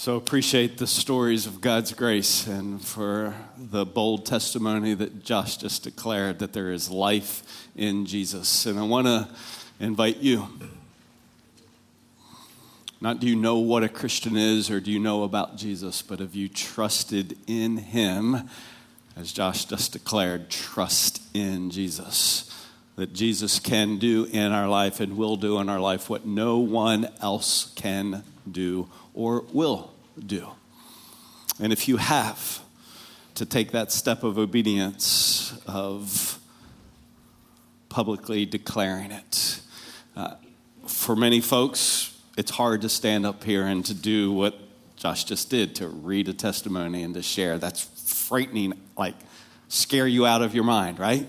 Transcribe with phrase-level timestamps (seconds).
[0.00, 5.82] So appreciate the stories of God's grace and for the bold testimony that Josh just
[5.82, 8.64] declared that there is life in Jesus.
[8.64, 9.28] And I want to
[9.78, 10.48] invite you.
[13.02, 16.20] Not do you know what a Christian is or do you know about Jesus, but
[16.20, 18.48] have you trusted in him?
[19.18, 22.50] As Josh just declared, trust in Jesus.
[22.96, 26.56] That Jesus can do in our life and will do in our life what no
[26.56, 30.48] one else can do or will do.
[31.60, 32.60] And if you have
[33.34, 36.38] to take that step of obedience, of
[37.88, 39.60] publicly declaring it,
[40.16, 40.34] uh,
[40.86, 44.58] for many folks, it's hard to stand up here and to do what
[44.96, 47.58] Josh just did to read a testimony and to share.
[47.58, 47.84] That's
[48.28, 49.14] frightening, like
[49.68, 51.26] scare you out of your mind, right?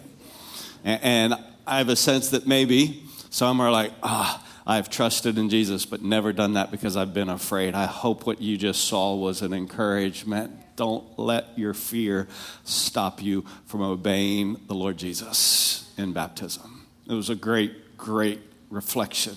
[0.84, 1.36] And, and
[1.66, 6.02] I have a sense that maybe some are like, ah, I've trusted in Jesus, but
[6.04, 7.74] never done that because I've been afraid.
[7.74, 10.52] I hope what you just saw was an encouragement.
[10.76, 12.28] Don't let your fear
[12.64, 16.86] stop you from obeying the Lord Jesus in baptism.
[17.08, 19.36] It was a great, great reflection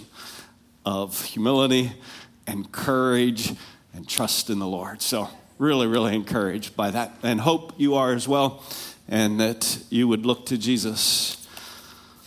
[0.85, 1.93] of humility
[2.47, 3.55] and courage
[3.95, 5.01] and trust in the Lord.
[5.01, 8.63] So, really, really encouraged by that and hope you are as well,
[9.09, 11.47] and that you would look to Jesus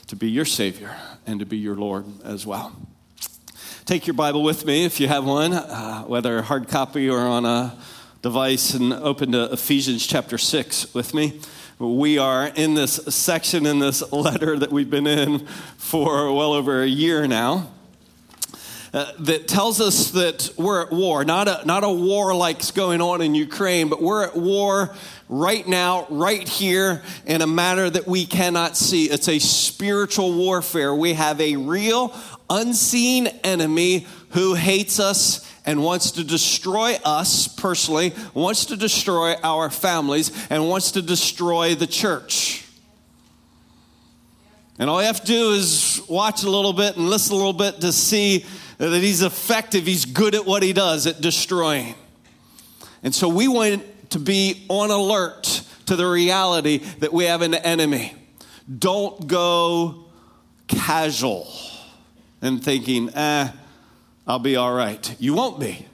[0.08, 2.87] to be your Savior and to be your Lord as well.
[3.88, 7.46] Take your Bible with me if you have one, uh, whether hard copy or on
[7.46, 7.74] a
[8.22, 11.40] device, and open to Ephesians chapter 6 with me.
[11.80, 16.84] We are in this section in this letter that we've been in for well over
[16.84, 17.72] a year now.
[18.98, 23.00] Uh, that tells us that we're at war, not a, not a war like's going
[23.00, 24.96] on in Ukraine, but we're at war
[25.30, 29.06] right now, right here, in a manner that we cannot see.
[29.06, 30.96] It's a spiritual warfare.
[30.96, 32.12] We have a real,
[32.50, 39.70] unseen enemy who hates us and wants to destroy us personally, wants to destroy our
[39.70, 42.66] families, and wants to destroy the church.
[44.80, 47.54] And all you have to do is watch a little bit and listen a little
[47.54, 48.44] bit to see
[48.78, 51.96] that he's effective, he's good at what he does, at destroying.
[53.04, 57.54] And so we want to be on alert to the reality that we have an
[57.54, 58.14] enemy.
[58.78, 60.06] Don't go
[60.68, 61.48] casual
[62.42, 63.50] and thinking, eh,
[64.28, 65.16] I'll be all right.
[65.20, 65.86] You won't be.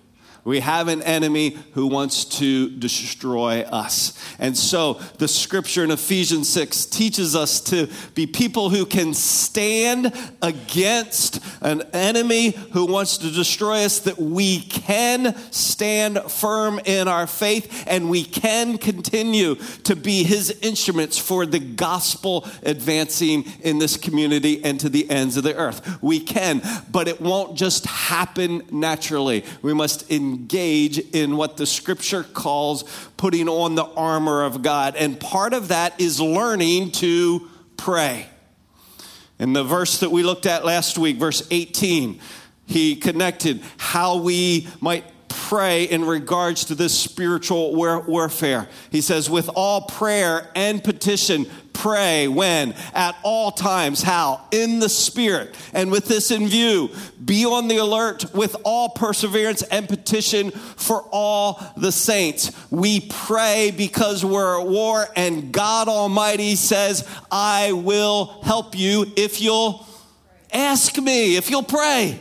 [0.46, 4.20] We have an enemy who wants to destroy us.
[4.40, 10.12] And so the scripture in Ephesians 6 teaches us to be people who can stand
[10.42, 17.26] against an enemy who wants to destroy us, that we can stand firm in our
[17.26, 23.96] faith and we can continue to be his instruments for the gospel advancing in this
[23.96, 26.02] community and to the ends of the earth.
[26.02, 26.62] We can,
[26.92, 29.46] but it won't just happen naturally.
[29.62, 32.84] We must engage engage in what the scripture calls
[33.18, 34.96] putting on the armor of God.
[34.96, 38.28] And part of that is learning to pray.
[39.40, 42.20] In the verse that we looked at last week, verse 18,
[42.66, 48.70] he connected how we might pray in regards to this spiritual warfare.
[48.90, 51.46] He says, with all prayer and petition,
[51.84, 52.74] pray when?
[52.94, 54.02] At all times.
[54.02, 54.48] How?
[54.52, 55.54] In the Spirit.
[55.74, 56.90] And with this in view,
[57.24, 62.52] be on the alert with all perseverance and petition for all the saints.
[62.72, 69.42] We pray because we're at war, and God Almighty says, I will help you if
[69.42, 69.86] you'll
[70.54, 72.18] ask me, if you'll pray.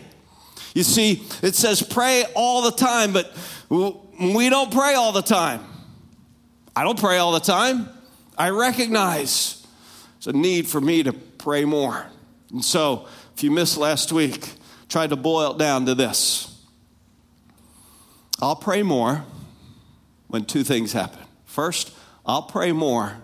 [0.75, 3.33] You see, it says pray all the time, but
[3.71, 5.65] we don't pray all the time.
[6.75, 7.89] I don't pray all the time.
[8.37, 9.66] I recognize
[10.15, 12.06] there's a need for me to pray more.
[12.50, 13.06] And so,
[13.37, 14.53] if you missed last week,
[14.88, 16.48] try to boil it down to this
[18.41, 19.25] I'll pray more
[20.26, 21.21] when two things happen.
[21.44, 21.92] First,
[22.26, 23.19] I'll pray more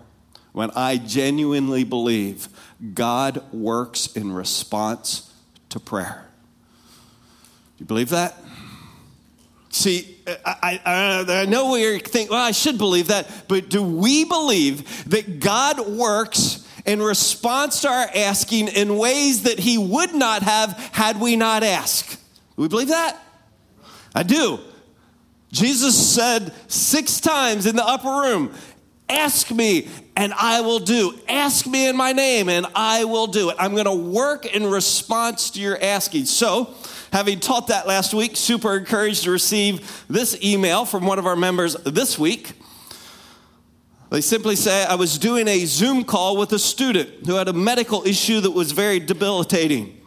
[0.53, 2.47] when I genuinely believe
[2.93, 5.33] God works in response
[5.69, 6.25] to prayer
[7.77, 8.37] Do you believe that?
[9.71, 14.25] See, I, I, I know we think, well, I should believe that, but do we
[14.25, 20.43] believe that God works in response to our asking in ways that He would not
[20.43, 22.15] have had we not asked?
[22.55, 23.17] Do we believe that?
[24.15, 24.59] I do.
[25.51, 28.53] Jesus said six times in the upper room,
[29.09, 31.19] Ask me and I will do.
[31.27, 33.55] Ask me in my name and I will do it.
[33.57, 36.25] I'm going to work in response to your asking.
[36.25, 36.75] So,
[37.11, 41.35] Having taught that last week, super encouraged to receive this email from one of our
[41.35, 42.53] members this week.
[44.11, 47.53] They simply say, I was doing a Zoom call with a student who had a
[47.53, 49.99] medical issue that was very debilitating.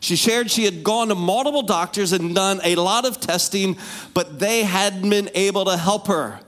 [0.00, 3.76] She shared she had gone to multiple doctors and done a lot of testing,
[4.14, 6.40] but they hadn't been able to help her.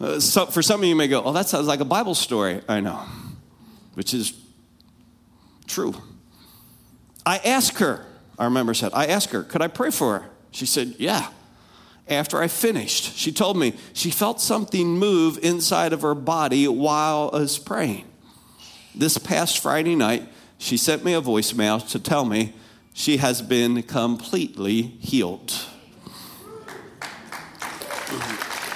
[0.00, 2.60] Uh, so for some of you, may go, Oh, that sounds like a Bible story.
[2.68, 3.00] I know,
[3.94, 4.32] which is
[5.66, 5.94] true.
[7.24, 8.04] I asked her,
[8.40, 10.30] I remember said, I asked her, Could I pray for her?
[10.50, 11.28] She said, Yeah.
[12.08, 17.30] After I finished, she told me she felt something move inside of her body while
[17.32, 18.06] I was praying.
[18.94, 20.26] This past Friday night,
[20.58, 22.54] she sent me a voicemail to tell me
[22.94, 25.52] she has been completely healed.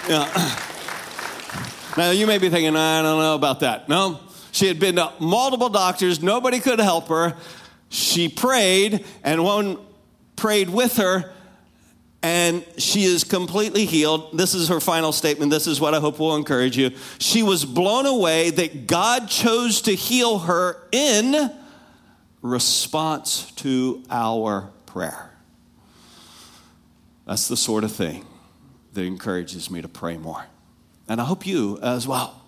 [0.08, 0.60] Yeah.
[1.96, 3.88] Now, you may be thinking, I don't know about that.
[3.88, 4.20] No,
[4.52, 7.36] she had been to multiple doctors, nobody could help her.
[7.94, 9.78] She prayed, and one
[10.34, 11.32] prayed with her,
[12.24, 14.36] and she is completely healed.
[14.36, 15.52] This is her final statement.
[15.52, 16.90] This is what I hope will encourage you.
[17.20, 21.52] She was blown away that God chose to heal her in
[22.42, 25.30] response to our prayer.
[27.26, 28.26] That's the sort of thing
[28.94, 30.46] that encourages me to pray more.
[31.08, 32.42] And I hope you as well.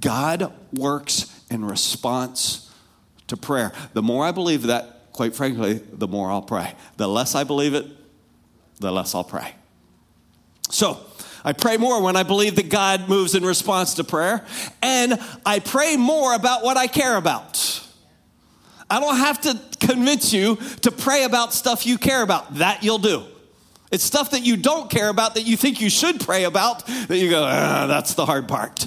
[0.00, 2.63] God works in response
[3.28, 3.72] to prayer.
[3.92, 6.74] The more I believe that, quite frankly, the more I'll pray.
[6.96, 7.86] The less I believe it,
[8.80, 9.54] the less I'll pray.
[10.70, 11.00] So,
[11.46, 14.44] I pray more when I believe that God moves in response to prayer,
[14.82, 17.82] and I pray more about what I care about.
[18.88, 22.54] I don't have to convince you to pray about stuff you care about.
[22.56, 23.24] That you'll do.
[23.90, 27.16] It's stuff that you don't care about that you think you should pray about that
[27.16, 28.86] you go, ah, that's the hard part.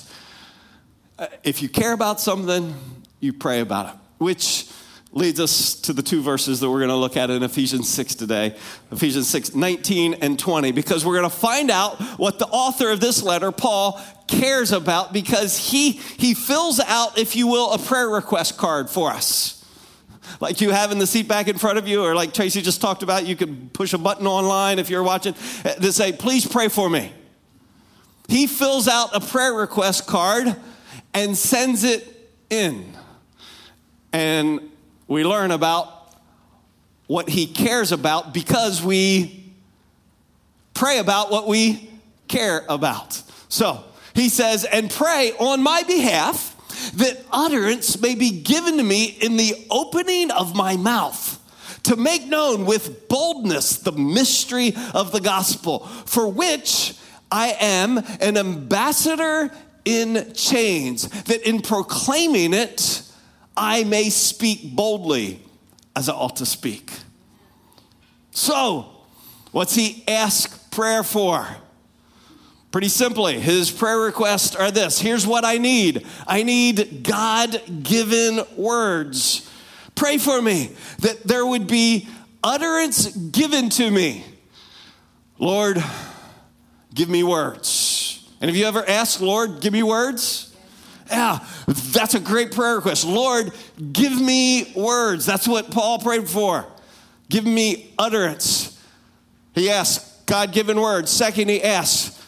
[1.18, 2.75] Uh, if you care about something,
[3.19, 4.69] you pray about it, which
[5.12, 8.16] leads us to the two verses that we're going to look at in Ephesians 6
[8.16, 8.56] today
[8.92, 13.00] Ephesians 6, 19 and 20, because we're going to find out what the author of
[13.00, 18.10] this letter, Paul, cares about because he, he fills out, if you will, a prayer
[18.10, 19.58] request card for us
[20.40, 22.81] like you have in the seat back in front of you, or like Tracy just
[22.81, 25.34] talked about, you can push a button online if you're watching
[25.66, 27.12] uh, to say, please pray for me.
[28.28, 30.56] He fills out a prayer request card
[31.14, 32.94] and sends it in.
[34.18, 34.72] And
[35.08, 36.16] we learn about
[37.06, 39.54] what he cares about because we
[40.74, 41.88] pray about what we
[42.28, 43.22] care about.
[43.48, 43.84] So
[44.16, 46.56] he says, and pray on my behalf
[46.96, 51.40] that utterance may be given to me in the opening of my mouth
[51.84, 56.96] to make known with boldness the mystery of the gospel, for which
[57.31, 59.52] I am an ambassador
[59.86, 63.04] in chains, that in proclaiming it,
[63.57, 65.42] I may speak boldly
[65.95, 66.92] as I ought to speak.
[68.31, 68.86] So,
[69.51, 71.48] what's he ask prayer for?
[72.71, 78.42] Pretty simply, his prayer requests are this Here's what I need I need God given
[78.56, 79.50] words.
[79.95, 82.07] Pray for me that there would be
[82.44, 84.24] utterance given to me.
[85.39, 85.83] Lord,
[86.94, 88.30] give me words.
[88.39, 90.47] And have you ever asked, Lord, give me words?
[91.09, 93.06] Yeah, that's a great prayer request.
[93.06, 93.51] Lord,
[93.92, 95.25] give me words.
[95.25, 96.65] That's what Paul prayed for.
[97.30, 98.81] Give me utterance.
[99.54, 101.12] He asked, God given words.
[101.12, 102.21] Second, he asked,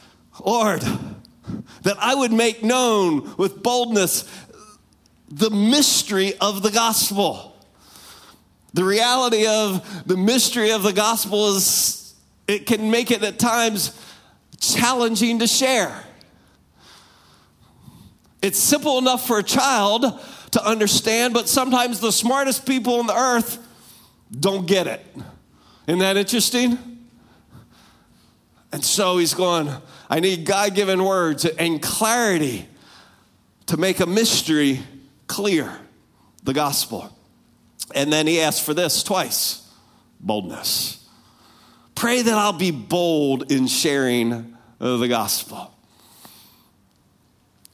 [0.43, 0.81] Lord,
[1.83, 4.23] that I would make known with boldness
[5.29, 7.55] the mystery of the gospel.
[8.73, 12.15] The reality of the mystery of the gospel is
[12.47, 13.99] it can make it at times
[14.59, 16.03] challenging to share.
[18.41, 20.19] It's simple enough for a child
[20.51, 23.57] to understand, but sometimes the smartest people on the earth
[24.31, 25.05] don't get it.
[25.87, 26.77] Isn't that interesting?
[28.71, 29.69] And so he's going,
[30.09, 32.67] I need God given words and clarity
[33.65, 34.79] to make a mystery
[35.27, 35.71] clear
[36.43, 37.15] the gospel.
[37.93, 39.67] And then he asks for this twice
[40.19, 41.07] boldness.
[41.95, 45.73] Pray that I'll be bold in sharing the gospel.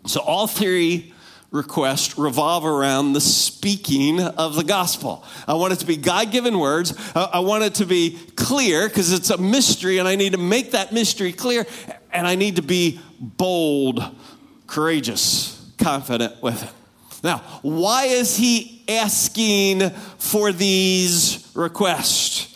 [0.06, 1.14] So, all three
[1.52, 5.24] requests revolve around the speaking of the gospel.
[5.48, 6.94] I want it to be God given words.
[7.16, 10.72] I want it to be clear because it's a mystery and I need to make
[10.72, 11.66] that mystery clear
[12.12, 14.04] and I need to be bold,
[14.68, 16.70] courageous, confident with it.
[17.24, 22.55] Now, why is he asking for these requests?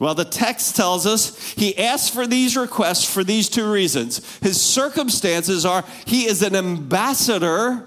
[0.00, 4.38] Well, the text tells us he asked for these requests for these two reasons.
[4.38, 7.86] His circumstances are he is an ambassador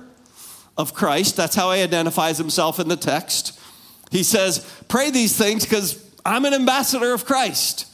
[0.77, 1.36] of Christ.
[1.36, 3.60] That's how he identifies himself in the text.
[4.12, 7.88] He says, Pray these things because I'm an ambassador of Christ.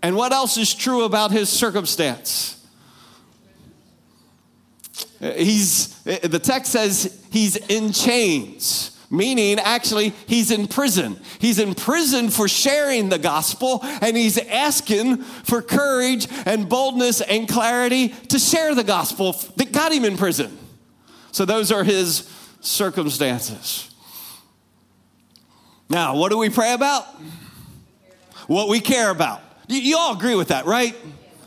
[0.00, 2.64] And what else is true about his circumstance?
[5.18, 8.97] He's, the text says he's in chains.
[9.10, 11.18] Meaning actually he's in prison.
[11.38, 17.48] He's in prison for sharing the gospel, and he's asking for courage and boldness and
[17.48, 20.56] clarity to share the gospel that got him in prison.
[21.32, 22.28] So those are his
[22.60, 23.90] circumstances.
[25.88, 27.04] Now, what do we pray about?
[28.46, 29.40] What we care about.
[29.68, 30.96] You, all agree with that, right?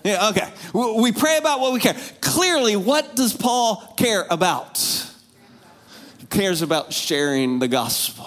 [0.03, 0.51] Yeah, okay.
[0.73, 1.95] We pray about what we care.
[2.21, 5.10] Clearly, what does Paul care about?
[6.31, 8.25] Cares about sharing the gospel.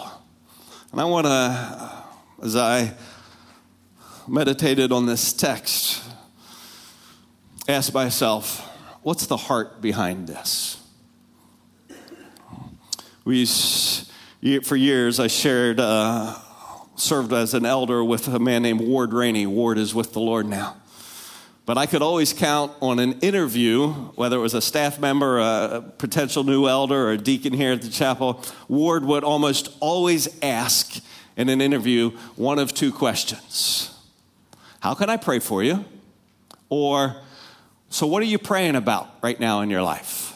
[0.93, 2.05] And I want to,
[2.43, 2.93] as I
[4.29, 6.03] meditated on this text,
[7.67, 8.61] ask myself,
[9.03, 10.83] what's the heart behind this?
[13.25, 16.35] We, for years, I shared, uh,
[16.97, 19.47] served as an elder with a man named Ward Rainey.
[19.47, 20.77] Ward is with the Lord now.
[21.66, 25.83] But I could always count on an interview, whether it was a staff member, a
[25.97, 28.44] potential new elder, or a deacon here at the chapel.
[28.68, 31.02] Ward would almost always ask
[31.37, 33.90] in an interview one of two questions
[34.80, 35.87] How can I pray for you?
[36.68, 37.16] Or,
[37.88, 40.35] So, what are you praying about right now in your life?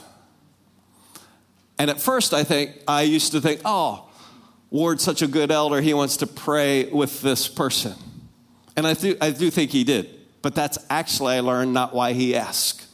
[1.78, 4.08] And at first, I think, I used to think, Oh,
[4.70, 7.94] Ward's such a good elder, he wants to pray with this person.
[8.76, 10.17] And I do, I do think he did.
[10.42, 12.86] But that's actually, I learned, not why he asked.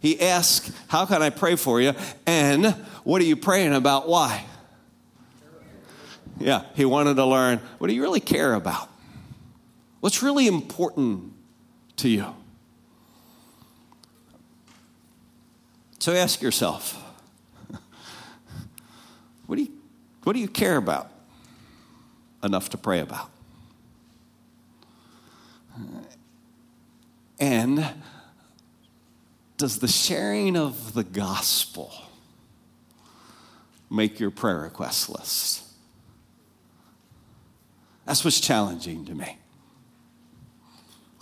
[0.00, 1.92] He asked, How can I pray for you?
[2.26, 2.66] And
[3.04, 4.08] what are you praying about?
[4.08, 4.44] Why?
[6.38, 8.88] Yeah, he wanted to learn what do you really care about?
[10.00, 11.32] What's really important
[11.96, 12.26] to you?
[15.98, 17.02] So ask yourself
[19.46, 19.72] what do you,
[20.24, 21.10] what do you care about
[22.44, 23.30] enough to pray about?
[27.38, 27.86] And
[29.56, 31.92] does the sharing of the gospel
[33.90, 35.62] make your prayer request list?
[38.04, 39.38] That's what's challenging to me.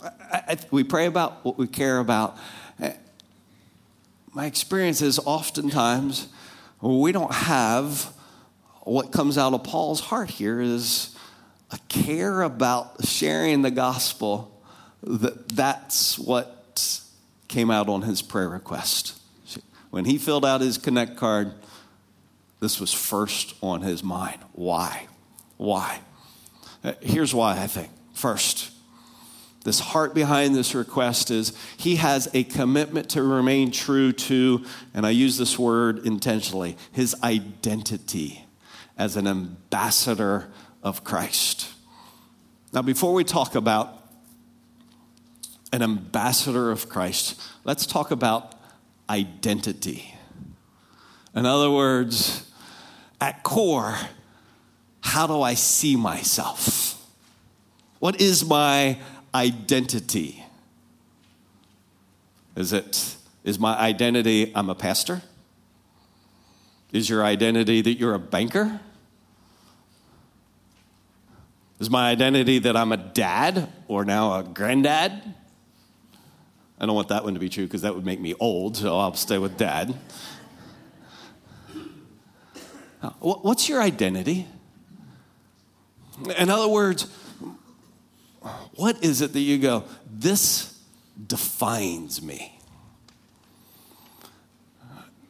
[0.01, 2.37] I, I, we pray about what we care about.
[2.79, 2.93] Eh,
[4.33, 6.27] my experience is oftentimes
[6.81, 8.13] we don't have
[8.83, 11.15] what comes out of Paul's heart here is
[11.71, 14.54] a care about sharing the gospel
[15.05, 17.01] that that's what
[17.47, 19.19] came out on his prayer request.
[19.91, 21.53] When he filled out his Connect card,
[22.59, 24.41] this was first on his mind.
[24.51, 25.07] Why?
[25.57, 25.99] Why?
[26.83, 27.89] Uh, here's why I think.
[28.13, 28.71] First,
[29.63, 35.05] this heart behind this request is he has a commitment to remain true to, and
[35.05, 38.45] I use this word intentionally, his identity
[38.97, 40.51] as an ambassador
[40.83, 41.69] of Christ.
[42.73, 44.04] Now, before we talk about
[45.75, 47.39] an ambassador of Christ.
[47.65, 48.55] Let's talk about
[49.09, 50.15] identity.
[51.35, 52.49] In other words,
[53.19, 53.97] at core,
[55.01, 57.05] how do I see myself?
[57.99, 58.97] What is my
[59.33, 60.43] identity?
[62.55, 65.21] Is it is my identity I'm a pastor?
[66.93, 68.79] Is your identity that you're a banker?
[71.81, 75.35] Is my identity that I'm a dad or now a granddad?
[76.79, 78.97] I don't want that one to be true because that would make me old, so
[78.97, 79.95] I'll stay with dad.
[83.19, 84.47] What's your identity?
[86.37, 87.03] In other words,
[88.73, 90.77] what is it that you go, this
[91.27, 92.59] defines me?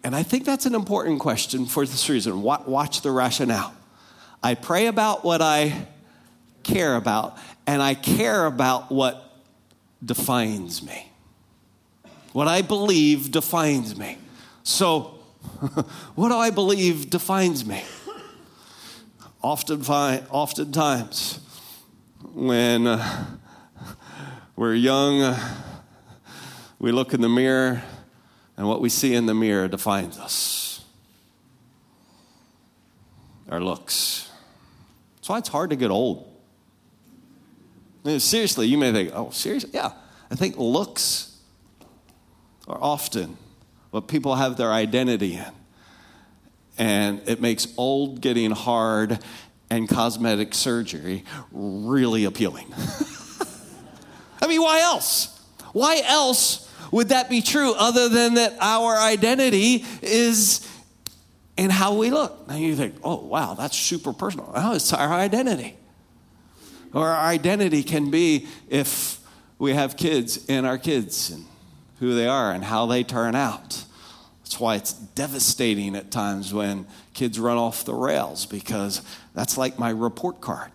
[0.03, 2.41] And I think that's an important question for this reason.
[2.41, 3.73] Watch the rationale.
[4.41, 5.87] I pray about what I
[6.63, 9.43] care about, and I care about what
[10.03, 11.11] defines me.
[12.35, 14.17] What I believe defines me.
[14.61, 15.03] So,
[16.15, 17.81] what do I believe defines me?
[19.41, 21.39] Often find, oftentimes,
[22.33, 23.25] when uh,
[24.57, 25.39] we're young, uh,
[26.77, 27.81] we look in the mirror,
[28.57, 30.83] and what we see in the mirror defines us.
[33.47, 34.29] Our looks.
[35.15, 36.29] That's why it's hard to get old.
[38.03, 39.69] I mean, seriously, you may think, oh, seriously?
[39.73, 39.93] Yeah.
[40.29, 41.31] I think looks
[42.67, 43.37] or often
[43.91, 45.51] what people have their identity in.
[46.77, 49.19] And it makes old getting hard
[49.69, 52.67] and cosmetic surgery really appealing.
[54.41, 55.39] I mean, why else?
[55.71, 60.67] Why else would that be true other than that our identity is
[61.57, 62.47] in how we look?
[62.47, 64.51] Now you think, oh, wow, that's super personal.
[64.53, 65.75] Oh, it's our identity.
[66.93, 69.19] Or our identity can be if
[69.57, 71.45] we have kids and our kids and
[72.05, 73.83] who they are and how they turn out.
[74.43, 79.01] That's why it's devastating at times when kids run off the rails because
[79.33, 80.71] that's like my report card.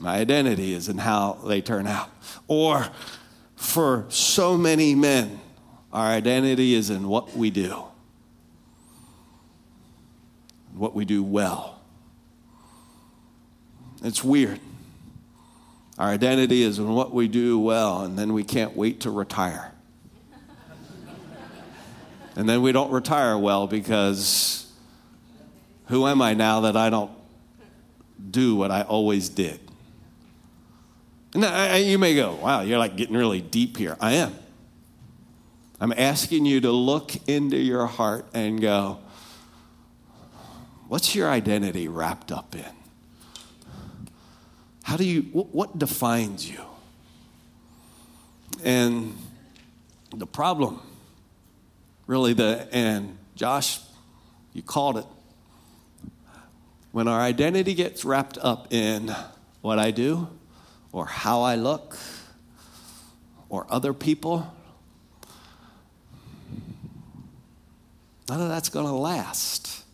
[0.00, 2.10] My identity is in how they turn out.
[2.48, 2.88] Or
[3.56, 5.40] for so many men,
[5.92, 7.84] our identity is in what we do,
[10.74, 11.80] what we do well.
[14.02, 14.60] It's weird.
[16.00, 19.70] Our identity is in what we do well, and then we can't wait to retire.
[22.34, 24.72] and then we don't retire well because
[25.88, 27.10] who am I now that I don't
[28.30, 29.60] do what I always did?
[31.34, 33.98] And you may go, wow, you're like getting really deep here.
[34.00, 34.34] I am.
[35.82, 39.00] I'm asking you to look into your heart and go,
[40.88, 42.79] what's your identity wrapped up in?
[44.82, 46.60] How do you, what defines you?
[48.64, 49.16] And
[50.14, 50.80] the problem,
[52.06, 53.80] really, the, and Josh,
[54.52, 55.06] you called it.
[56.92, 59.14] When our identity gets wrapped up in
[59.60, 60.28] what I do,
[60.92, 61.96] or how I look,
[63.48, 64.52] or other people,
[68.28, 69.84] none of that's going to last.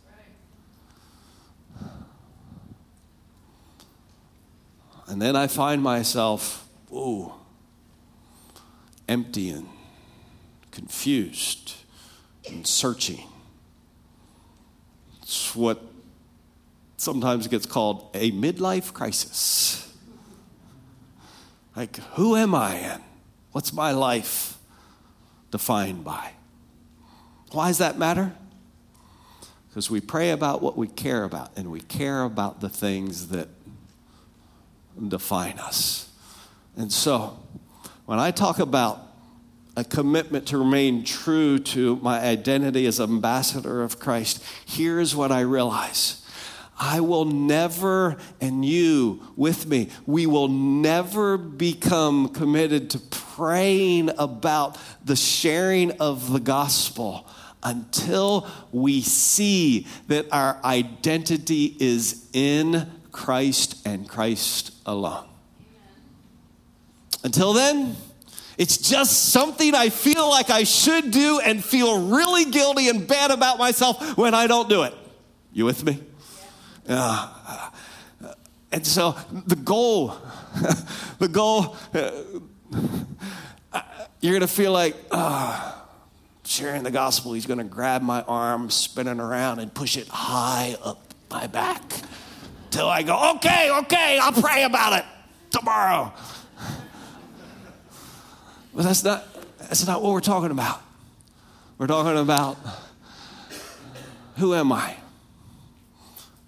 [5.17, 7.33] And then I find myself, ooh,
[9.09, 9.67] empty and
[10.71, 11.73] confused
[12.47, 13.27] and searching.
[15.23, 15.81] It's what
[16.99, 19.91] sometimes gets called a midlife crisis.
[21.75, 23.03] Like, who am I and
[23.53, 24.59] what's my life
[25.51, 26.33] defined by?
[27.53, 28.35] Why does that matter?
[29.71, 33.49] Because we pray about what we care about, and we care about the things that
[35.09, 36.11] define us.
[36.77, 37.39] And so,
[38.07, 39.01] when I talk about
[39.77, 45.41] a commitment to remain true to my identity as ambassador of Christ, here's what I
[45.41, 46.23] realize.
[46.79, 54.79] I will never, and you with me, we will never become committed to praying about
[55.05, 57.27] the sharing of the gospel
[57.63, 65.27] until we see that our identity is in Christ and Christ alone.
[67.25, 67.97] Until then,
[68.59, 73.31] it's just something I feel like I should do and feel really guilty and bad
[73.31, 74.95] about myself when I don't do it.
[75.55, 75.99] You with me?
[76.87, 77.71] Uh,
[78.71, 80.15] and so the goal,
[81.19, 82.11] the goal, uh,
[84.21, 85.85] you're going to feel like, oh,
[86.45, 90.07] sharing the gospel, he's going to grab my arm, spin it around, and push it
[90.09, 91.83] high up my back
[92.77, 95.05] till I go, okay, okay, I'll pray about it
[95.51, 96.13] tomorrow.
[98.75, 99.27] But that's not,
[99.59, 100.83] that's not what we're talking about.
[101.79, 102.59] We're talking about
[104.37, 104.97] who am I?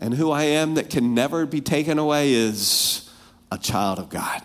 [0.00, 3.10] And who I am that can never be taken away is
[3.50, 4.42] a child of God.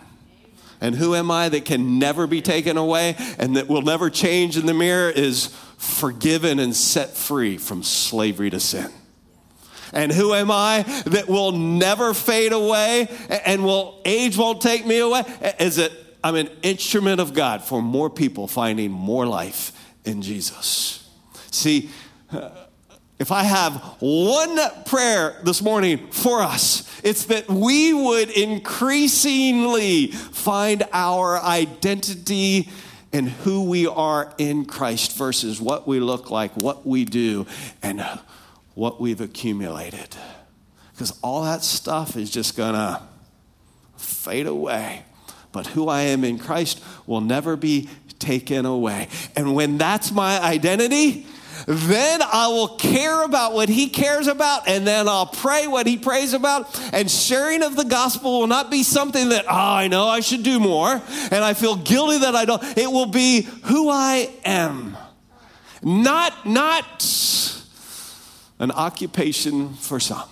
[0.80, 4.56] And who am I that can never be taken away and that will never change
[4.56, 8.90] in the mirror is forgiven and set free from slavery to sin.
[9.94, 13.08] And who am I that will never fade away
[13.46, 15.22] and will age won't take me away?
[15.58, 15.92] Is it
[16.24, 19.72] I'm an instrument of God for more people finding more life
[20.06, 21.06] in Jesus.
[21.50, 21.90] See,
[22.32, 22.48] uh,
[23.18, 30.84] if I have one prayer this morning for us, it's that we would increasingly find
[30.94, 32.70] our identity
[33.12, 37.46] in who we are in Christ versus what we look like, what we do,
[37.82, 38.02] and
[38.74, 40.16] what we've accumulated.
[40.92, 43.02] Because all that stuff is just going to
[43.96, 45.04] fade away.
[45.52, 49.08] But who I am in Christ will never be taken away.
[49.36, 51.26] And when that's my identity,
[51.66, 55.96] then I will care about what he cares about, and then I'll pray what he
[55.96, 56.78] prays about.
[56.92, 60.42] And sharing of the gospel will not be something that, oh, I know I should
[60.42, 62.62] do more, and I feel guilty that I don't.
[62.76, 64.96] It will be who I am.
[65.82, 67.02] Not, not
[68.64, 70.28] an occupation for some.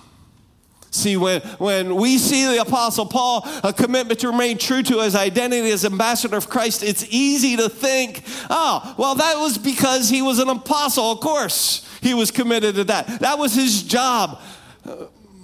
[0.91, 5.15] See, when, when we see the Apostle Paul, a commitment to remain true to his
[5.15, 10.21] identity as ambassador of Christ, it's easy to think, oh, well, that was because he
[10.21, 11.13] was an apostle.
[11.13, 13.21] Of course, he was committed to that.
[13.21, 14.41] That was his job.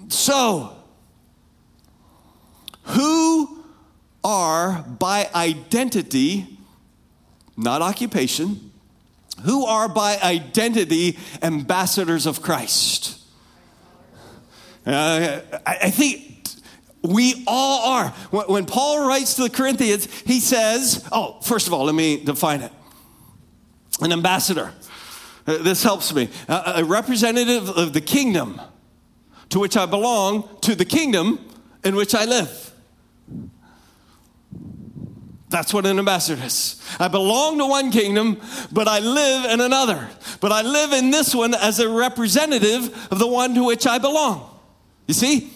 [0.08, 0.76] So,
[2.82, 3.64] who
[4.22, 6.58] are by identity,
[7.56, 8.67] not occupation,
[9.44, 13.18] who are by identity ambassadors of Christ?
[14.86, 16.24] Uh, I think
[17.02, 18.08] we all are.
[18.30, 22.62] When Paul writes to the Corinthians, he says, oh, first of all, let me define
[22.62, 22.72] it.
[24.00, 24.72] An ambassador.
[25.46, 26.28] Uh, this helps me.
[26.48, 28.60] A representative of the kingdom
[29.50, 31.38] to which I belong, to the kingdom
[31.84, 32.72] in which I live.
[35.50, 36.80] That's what an ambassador is.
[37.00, 40.08] I belong to one kingdom, but I live in another.
[40.40, 43.98] But I live in this one as a representative of the one to which I
[43.98, 44.58] belong.
[45.06, 45.52] You see?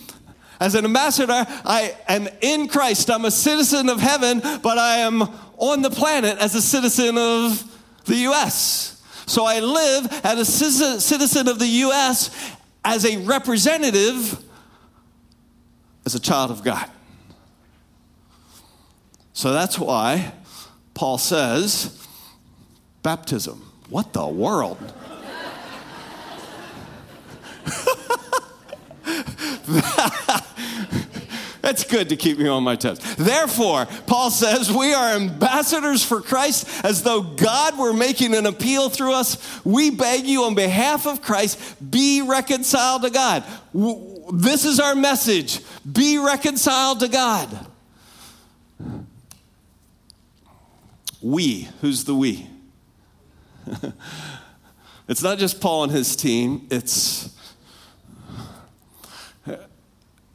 [0.58, 3.10] As an ambassador, I am in Christ.
[3.10, 5.22] I'm a citizen of heaven, but I am
[5.58, 7.62] on the planet as a citizen of
[8.04, 9.02] the U.S.
[9.26, 12.30] So I live as a citizen of the U.S.
[12.84, 14.42] as a representative,
[16.06, 16.88] as a child of God.
[19.32, 20.32] So that's why
[20.94, 22.06] Paul says,
[23.02, 23.70] baptism.
[23.88, 24.78] What the world?
[31.62, 32.98] That's good to keep me on my toes.
[33.14, 38.88] Therefore, Paul says, we are ambassadors for Christ as though God were making an appeal
[38.88, 39.64] through us.
[39.64, 43.44] We beg you on behalf of Christ, be reconciled to God.
[44.32, 47.61] This is our message be reconciled to God.
[51.22, 52.48] We, who's the we?
[55.08, 57.32] it's not just Paul and his team, it's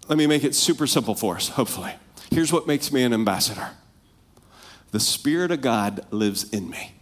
[0.07, 1.93] let me make it super simple for us, hopefully.
[2.31, 3.69] Here's what makes me an ambassador
[4.91, 6.93] the Spirit of God lives in me.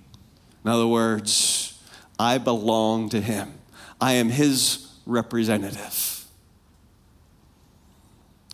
[0.64, 1.80] In other words,
[2.18, 3.54] I belong to Him,
[4.02, 6.26] I am His representative.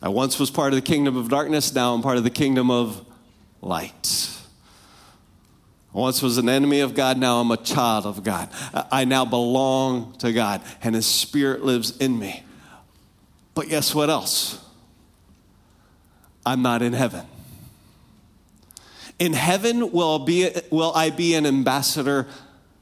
[0.04, 2.72] I once was part of the kingdom of darkness, now I'm part of the kingdom
[2.72, 3.06] of
[3.62, 4.41] light.
[5.94, 8.50] Once was an enemy of God, now I'm a child of God.
[8.92, 12.44] I now belong to God, and His Spirit lives in me.
[13.54, 14.64] But guess what else?
[16.46, 17.26] I'm not in heaven.
[19.20, 22.26] In heaven, will, be, will I be an ambassador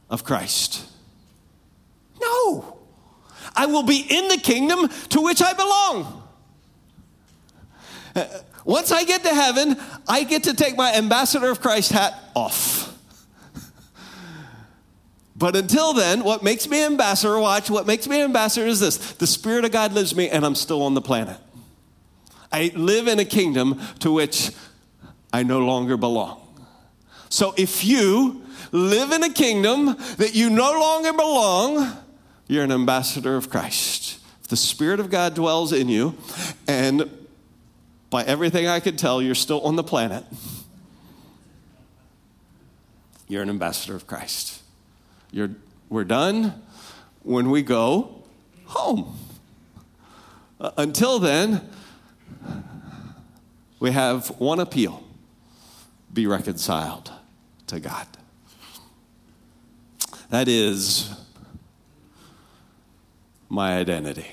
[0.09, 0.85] of Christ?
[2.21, 2.77] No.
[3.55, 6.23] I will be in the kingdom to which I belong.
[8.63, 12.88] Once I get to heaven, I get to take my ambassador of Christ hat off.
[15.39, 18.97] But until then, what makes me ambassador, watch, what makes me an ambassador is this
[19.13, 21.37] the Spirit of God lives me and I'm still on the planet.
[22.51, 24.51] I live in a kingdom to which
[25.31, 26.41] I no longer belong.
[27.29, 31.97] So if you live in a kingdom that you no longer belong,
[32.47, 34.19] you're an ambassador of Christ.
[34.41, 36.15] If the Spirit of God dwells in you,
[36.67, 37.09] and
[38.09, 40.25] by everything I can tell, you're still on the planet,
[43.29, 44.58] you're an ambassador of Christ.
[45.31, 45.51] You're,
[45.89, 46.61] we're done
[47.23, 48.23] when we go
[48.65, 49.17] home.
[50.59, 51.69] Uh, until then,
[53.79, 55.03] we have one appeal
[56.13, 57.11] be reconciled
[57.67, 58.07] to God.
[60.29, 61.09] That is
[63.47, 64.27] my identity.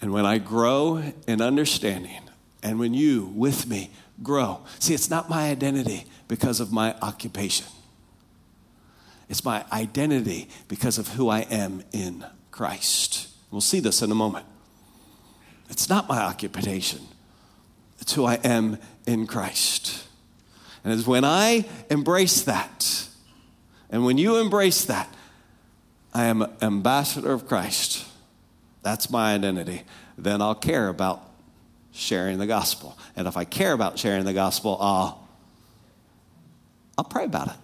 [0.00, 2.20] And when I grow in understanding,
[2.62, 3.90] and when you with me
[4.22, 7.66] grow, see, it's not my identity because of my occupation.
[9.28, 13.28] It's my identity because of who I am in Christ.
[13.50, 14.46] We'll see this in a moment.
[15.68, 17.00] It's not my occupation,
[18.00, 20.04] it's who I am in Christ.
[20.84, 23.08] And it's when I embrace that,
[23.90, 25.12] and when you embrace that,
[26.14, 28.06] I am ambassador of Christ.
[28.82, 29.82] That's my identity.
[30.16, 31.28] Then I'll care about
[31.92, 32.96] sharing the gospel.
[33.16, 35.28] And if I care about sharing the gospel, I'll,
[36.96, 37.56] I'll pray about it.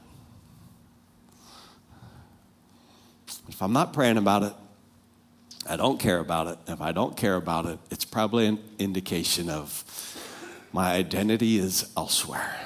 [3.53, 4.55] If I'm not praying about it,
[5.69, 6.59] I don't care about it.
[6.67, 9.85] If I don't care about it, it's probably an indication of
[10.73, 12.59] my identity is elsewhere.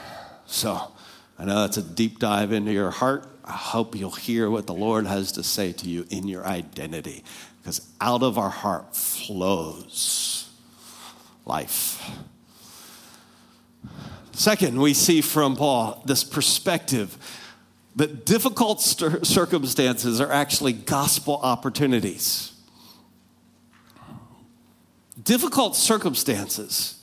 [0.46, 0.92] So
[1.38, 3.29] I know that's a deep dive into your heart.
[3.44, 7.25] I hope you'll hear what the Lord has to say to you in your identity,
[7.61, 10.49] because out of our heart flows
[11.44, 12.11] life.
[14.33, 17.18] Second, we see from Paul this perspective
[17.96, 22.52] that difficult circumstances are actually gospel opportunities.
[25.22, 27.02] Difficult circumstances.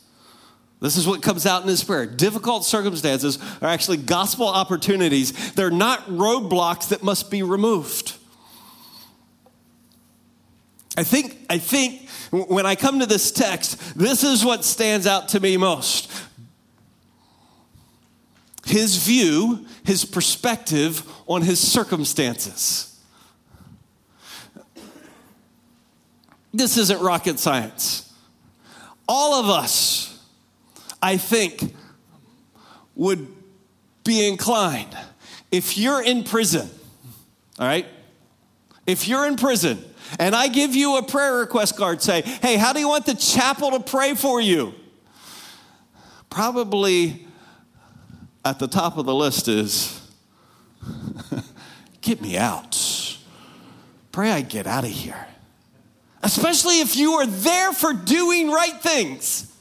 [0.80, 2.06] This is what comes out in his prayer.
[2.06, 5.54] Difficult circumstances are actually gospel opportunities.
[5.54, 8.16] They're not roadblocks that must be removed.
[10.96, 15.30] I think, I think when I come to this text, this is what stands out
[15.30, 16.12] to me most
[18.66, 22.90] his view, his perspective on his circumstances.
[26.54, 28.14] This isn't rocket science.
[29.08, 30.20] All of us,
[31.02, 31.76] I think,
[32.96, 33.28] would
[34.04, 34.96] be inclined
[35.52, 36.70] if you're in prison,
[37.60, 37.86] all right?
[38.86, 39.84] If you're in prison
[40.20, 43.16] and I give you a prayer request card, say, hey, how do you want the
[43.16, 44.74] chapel to pray for you?
[46.30, 47.28] Probably
[48.46, 50.02] at the top of the list is,
[52.02, 53.18] get me out.
[54.12, 55.28] Pray I get out of here.
[56.22, 59.52] Especially if you are there for doing right things.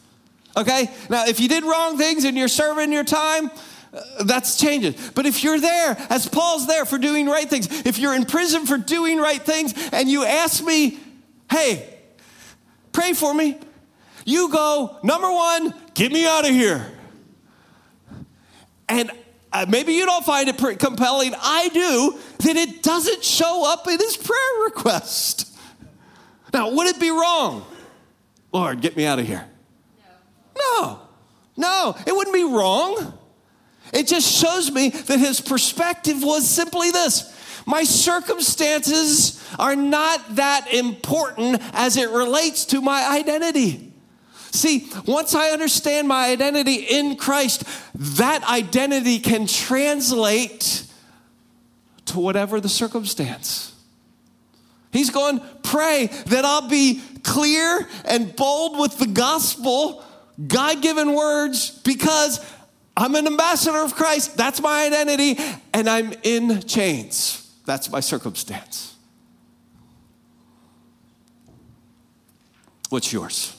[0.57, 0.91] Okay?
[1.09, 3.51] Now, if you did wrong things and you're serving your time,
[3.93, 4.95] uh, that's changing.
[5.15, 8.67] But if you're there, as Paul's there for doing right things, if you're in prison
[8.67, 10.99] for doing right things and you ask me,
[11.51, 11.89] hey,
[12.93, 13.59] pray for me,
[14.25, 16.87] you go, number one, get me out of here.
[18.93, 19.11] And
[19.55, 21.33] uh, maybe you don't find it compelling.
[21.41, 22.19] I do.
[22.41, 25.49] That it doesn't show up in his prayer request.
[26.53, 27.65] Now, would it be wrong?
[28.53, 29.47] Lord, get me out of here.
[30.59, 31.01] No.
[31.57, 33.19] No, it wouldn't be wrong.
[33.95, 37.31] It just shows me that his perspective was simply this
[37.65, 43.92] my circumstances are not that important as it relates to my identity.
[44.53, 50.85] See, once I understand my identity in Christ, that identity can translate
[52.05, 53.75] to whatever the circumstance.
[54.93, 60.05] He's going, pray that I'll be clear and bold with the gospel,
[60.47, 62.39] God given words, because
[62.95, 64.37] I'm an ambassador of Christ.
[64.37, 67.51] That's my identity, and I'm in chains.
[67.65, 68.95] That's my circumstance.
[72.91, 73.57] What's yours?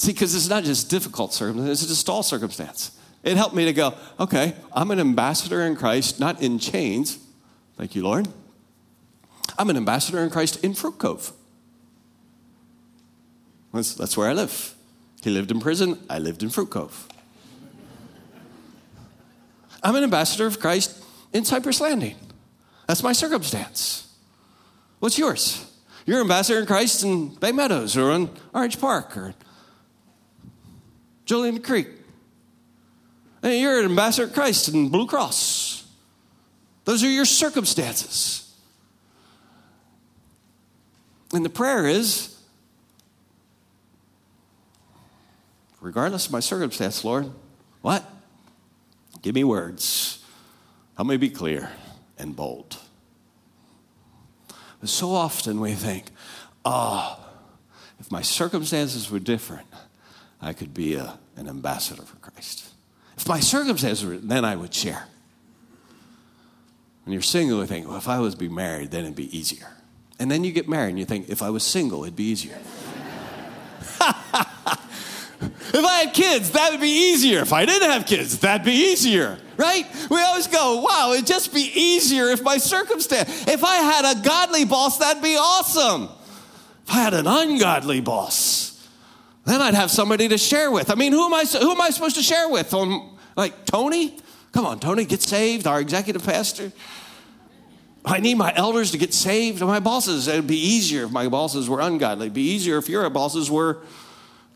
[0.00, 2.92] See, because it's not just difficult circumstance, it's just all circumstance.
[3.22, 7.18] It helped me to go, okay, I'm an ambassador in Christ, not in chains.
[7.76, 8.26] Thank you, Lord.
[9.58, 11.34] I'm an ambassador in Christ in Fruit Cove.
[13.74, 14.74] That's, that's where I live.
[15.22, 17.06] He lived in prison, I lived in Fruit Cove.
[19.82, 22.16] I'm an ambassador of Christ in Cypress Landing.
[22.86, 24.10] That's my circumstance.
[24.98, 25.70] What's yours?
[26.06, 29.34] You're an ambassador in Christ in Bay Meadows or in Orange Park or
[31.30, 31.86] Julington Creek.
[33.42, 35.86] And you're an ambassador of Christ in Blue Cross.
[36.84, 38.52] Those are your circumstances.
[41.32, 42.36] And the prayer is
[45.80, 47.30] regardless of my circumstance, Lord,
[47.80, 48.04] what?
[49.22, 50.24] Give me words.
[50.96, 51.70] Help me be clear
[52.18, 52.76] and bold.
[54.80, 56.06] But so often we think,
[56.64, 57.24] oh,
[58.00, 59.68] if my circumstances were different,
[60.42, 62.68] I could be a, an ambassador for Christ.
[63.16, 65.04] If my circumstances were, then I would share.
[67.04, 69.36] When you're single, you think, well, if I was to be married, then it'd be
[69.36, 69.66] easier.
[70.18, 72.56] And then you get married and you think, if I was single, it'd be easier.
[75.40, 77.40] if I had kids, that would be easier.
[77.40, 79.86] If I didn't have kids, that'd be easier, right?
[80.10, 84.22] We always go, wow, it'd just be easier if my circumstance, if I had a
[84.22, 86.08] godly boss, that'd be awesome.
[86.86, 88.69] If I had an ungodly boss,
[89.44, 90.90] then I'd have somebody to share with.
[90.90, 92.72] I mean, who am I, who am I supposed to share with?
[92.74, 94.18] Um, like Tony?
[94.52, 96.72] Come on, Tony, get saved, our executive pastor.
[98.04, 99.60] I need my elders to get saved.
[99.60, 102.26] My bosses, it'd be easier if my bosses were ungodly.
[102.26, 103.82] It'd be easier if your bosses were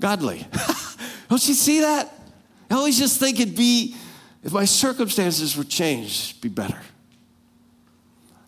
[0.00, 0.46] godly.
[1.28, 2.12] Don't you see that?
[2.70, 3.94] I always just think it'd be,
[4.42, 6.80] if my circumstances were changed, it'd be better.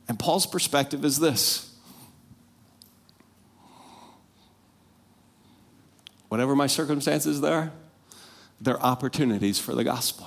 [0.09, 1.76] And Paul's perspective is this
[6.29, 7.73] whatever my circumstances there,
[8.61, 10.27] they're opportunities for the gospel.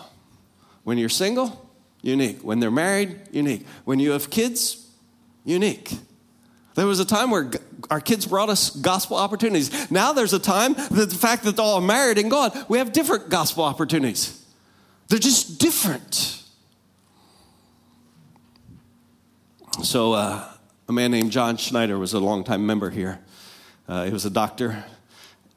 [0.84, 1.70] When you're single,
[2.02, 2.44] unique.
[2.44, 3.66] When they're married, unique.
[3.86, 4.88] When you have kids,
[5.44, 5.94] unique.
[6.76, 7.52] There was a time where
[7.90, 9.92] our kids brought us gospel opportunities.
[9.92, 12.94] Now there's a time that the fact that they're all married and gone, we have
[12.94, 14.46] different gospel opportunities.
[15.08, 16.42] They're just different.
[19.84, 20.46] So, uh,
[20.88, 23.20] a man named John Schneider was a longtime member here.
[23.88, 24.84] Uh, he was a doctor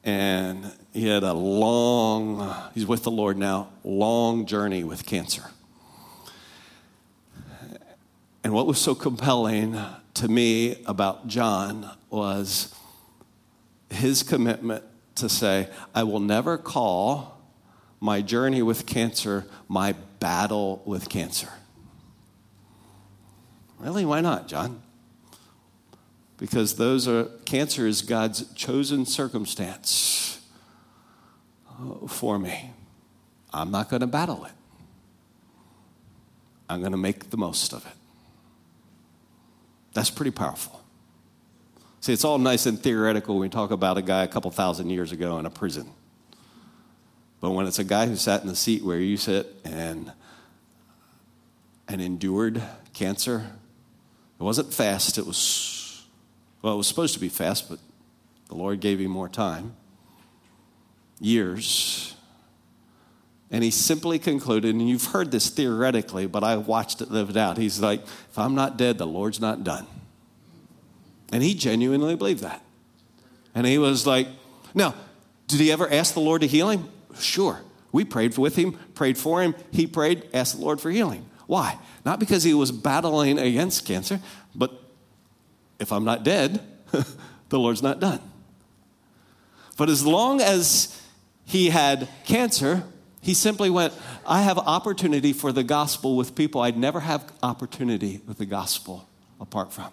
[0.03, 5.43] and he had a long, he's with the Lord now, long journey with cancer.
[8.43, 9.79] And what was so compelling
[10.15, 12.75] to me about John was
[13.89, 14.83] his commitment
[15.15, 17.41] to say, I will never call
[18.01, 21.49] my journey with cancer my battle with cancer.
[23.79, 24.03] Really?
[24.03, 24.81] Why not, John?
[26.43, 30.41] Because those are cancer is God's chosen circumstance
[31.69, 32.71] uh, for me.
[33.53, 34.51] I'm not going to battle it.
[36.67, 37.93] I'm going to make the most of it.
[39.93, 40.83] That's pretty powerful.
[42.01, 44.89] See, it's all nice and theoretical when we talk about a guy a couple thousand
[44.89, 45.89] years ago in a prison.
[47.39, 50.11] But when it's a guy who sat in the seat where you sit and
[51.87, 52.61] and endured
[52.93, 53.45] cancer.
[54.39, 55.82] It wasn't fast, it was,
[56.63, 57.77] well, it was supposed to be fast, but
[58.47, 59.75] the Lord gave him more time.
[61.19, 62.15] Years.
[63.51, 67.57] And he simply concluded, and you've heard this theoretically, but I watched it lived out.
[67.57, 69.85] He's like, if I'm not dead, the Lord's not done.
[71.31, 72.63] And he genuinely believed that.
[73.53, 74.27] And he was like,
[74.73, 74.95] now,
[75.47, 76.89] did he ever ask the Lord to heal him?
[77.19, 77.59] Sure.
[77.91, 79.53] We prayed with him, prayed for him.
[79.71, 81.25] He prayed, asked the Lord for healing.
[81.45, 81.77] Why?
[82.05, 84.19] Not because he was battling against cancer,
[85.83, 86.59] if I'm not dead,
[87.49, 88.19] the Lord's not done.
[89.77, 90.99] But as long as
[91.45, 92.83] he had cancer,
[93.21, 93.93] he simply went,
[94.25, 99.07] I have opportunity for the gospel with people I'd never have opportunity with the gospel
[99.39, 99.91] apart from.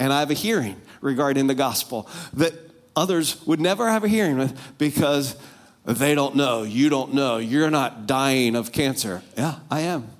[0.00, 2.54] And I have a hearing regarding the gospel that
[2.94, 5.36] others would never have a hearing with because
[5.84, 6.62] they don't know.
[6.62, 7.38] You don't know.
[7.38, 9.22] You're not dying of cancer.
[9.36, 10.10] Yeah, I am.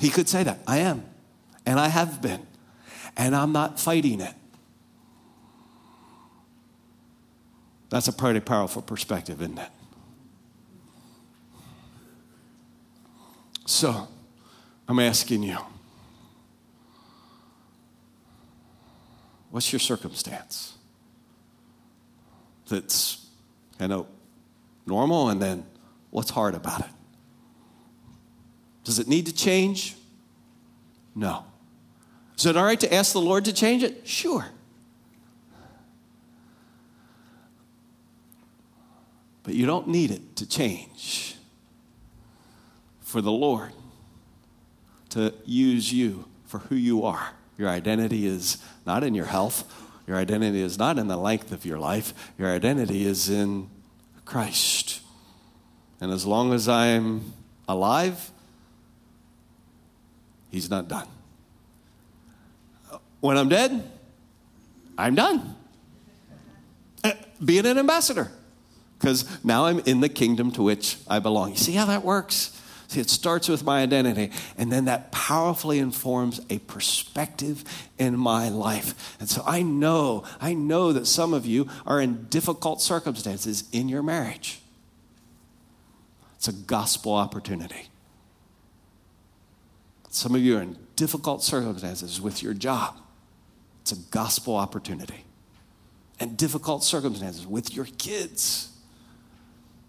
[0.00, 0.60] He could say that.
[0.66, 1.04] I am.
[1.68, 2.46] And I have been.
[3.14, 4.32] And I'm not fighting it.
[7.90, 9.68] That's a pretty powerful perspective, isn't it?
[13.66, 14.08] So,
[14.88, 15.58] I'm asking you
[19.50, 20.74] what's your circumstance
[22.66, 23.26] that's
[23.78, 24.06] kind of
[24.86, 25.66] normal, and then
[26.08, 26.90] what's hard about it?
[28.84, 29.96] Does it need to change?
[31.14, 31.44] No.
[32.38, 34.06] Is it all right to ask the Lord to change it?
[34.06, 34.46] Sure.
[39.42, 41.36] But you don't need it to change
[43.00, 43.72] for the Lord
[45.10, 47.30] to use you for who you are.
[47.56, 49.64] Your identity is not in your health,
[50.06, 53.68] your identity is not in the length of your life, your identity is in
[54.24, 55.00] Christ.
[56.00, 57.32] And as long as I'm
[57.66, 58.30] alive,
[60.50, 61.08] He's not done.
[63.20, 63.90] When I'm dead,
[64.96, 65.56] I'm done.
[67.04, 67.12] Uh,
[67.44, 68.30] being an ambassador,
[68.98, 71.50] because now I'm in the kingdom to which I belong.
[71.50, 72.54] You see how that works?
[72.88, 77.62] See, it starts with my identity, and then that powerfully informs a perspective
[77.98, 79.16] in my life.
[79.20, 83.90] And so I know, I know that some of you are in difficult circumstances in
[83.90, 84.60] your marriage.
[86.36, 87.88] It's a gospel opportunity.
[90.08, 92.96] Some of you are in difficult circumstances with your job.
[93.90, 95.24] It's a gospel opportunity.
[96.20, 98.70] And difficult circumstances with your kids.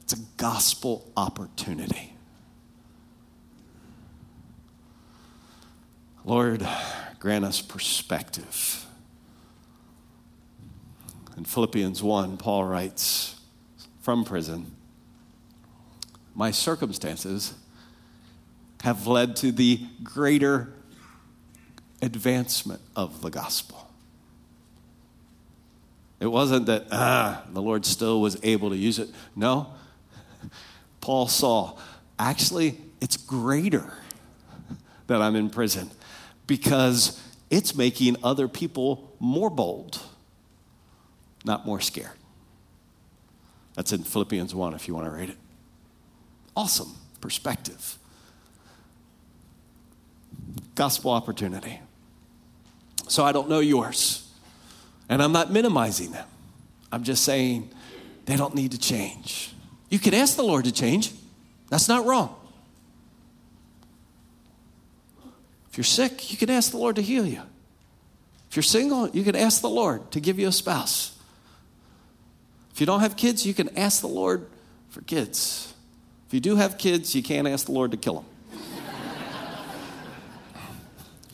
[0.04, 2.14] It's a gospel opportunity.
[6.24, 6.66] Lord,
[7.20, 8.86] grant us perspective.
[11.36, 13.36] In Philippians 1, Paul writes
[14.00, 14.78] from prison
[16.34, 17.54] My circumstances
[18.80, 20.72] have led to the greater
[22.02, 23.88] advancement of the gospel.
[26.20, 29.10] It wasn't that, ah, the Lord still was able to use it.
[29.36, 29.74] No.
[31.02, 31.78] Paul saw,
[32.18, 33.94] actually, it's greater
[35.08, 35.90] that I'm in prison
[36.46, 40.02] because it's making other people more bold,
[41.46, 42.12] not more scared.
[43.76, 45.38] That's in Philippians 1 if you want to read it.
[46.56, 47.98] Awesome perspective.
[50.76, 51.80] Gospel opportunity.
[53.08, 54.29] So I don't know yours,
[55.10, 56.28] and I'm not minimizing them.
[56.92, 57.70] I'm just saying
[58.26, 59.54] they don't need to change.
[59.90, 61.12] You can ask the Lord to change,
[61.70, 62.36] that's not wrong.
[65.72, 67.42] If you're sick, you can ask the Lord to heal you.
[68.50, 71.16] If you're single, you can ask the Lord to give you a spouse.
[72.72, 74.48] If you don't have kids, you can ask the Lord
[74.90, 75.74] for kids.
[76.28, 78.26] If you do have kids, you can't ask the Lord to kill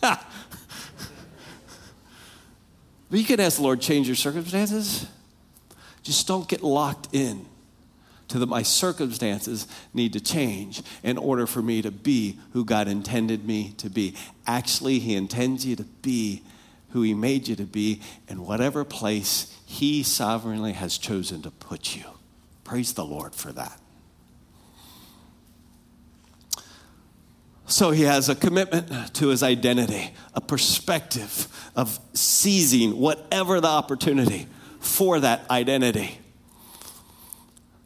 [0.01, 0.17] them.
[3.09, 5.07] but you can ask the Lord change your circumstances.
[6.03, 7.45] Just don't get locked in
[8.27, 12.87] to that my circumstances need to change in order for me to be who God
[12.87, 14.15] intended me to be.
[14.47, 16.43] Actually, He intends you to be
[16.89, 21.95] who He made you to be in whatever place He sovereignly has chosen to put
[21.95, 22.05] you.
[22.63, 23.79] Praise the Lord for that.
[27.67, 34.47] So he has a commitment to his identity, a perspective of seizing whatever the opportunity
[34.79, 36.19] for that identity.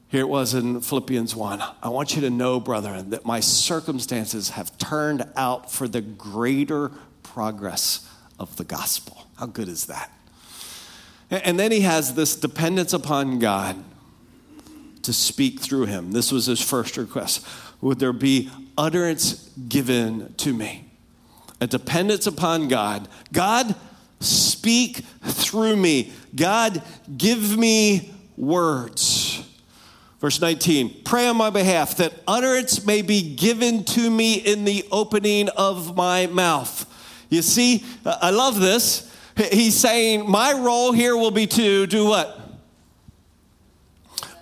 [0.09, 1.63] Here it was in Philippians 1.
[1.81, 6.91] I want you to know, brethren, that my circumstances have turned out for the greater
[7.21, 8.09] progress
[8.39, 9.27] of the gospel.
[9.37, 10.11] How good is that?
[11.29, 13.83] And then he has this dependence upon God
[15.03, 16.11] to speak through him.
[16.11, 17.45] This was his first request.
[17.81, 20.85] Would there be utterance given to me.
[21.61, 23.07] A dependence upon God.
[23.33, 23.75] God,
[24.19, 26.13] speak through me.
[26.35, 26.81] God,
[27.17, 29.45] give me words.
[30.19, 34.85] Verse 19, pray on my behalf that utterance may be given to me in the
[34.91, 36.85] opening of my mouth.
[37.29, 39.09] You see, I love this.
[39.51, 42.37] He's saying, My role here will be to do what?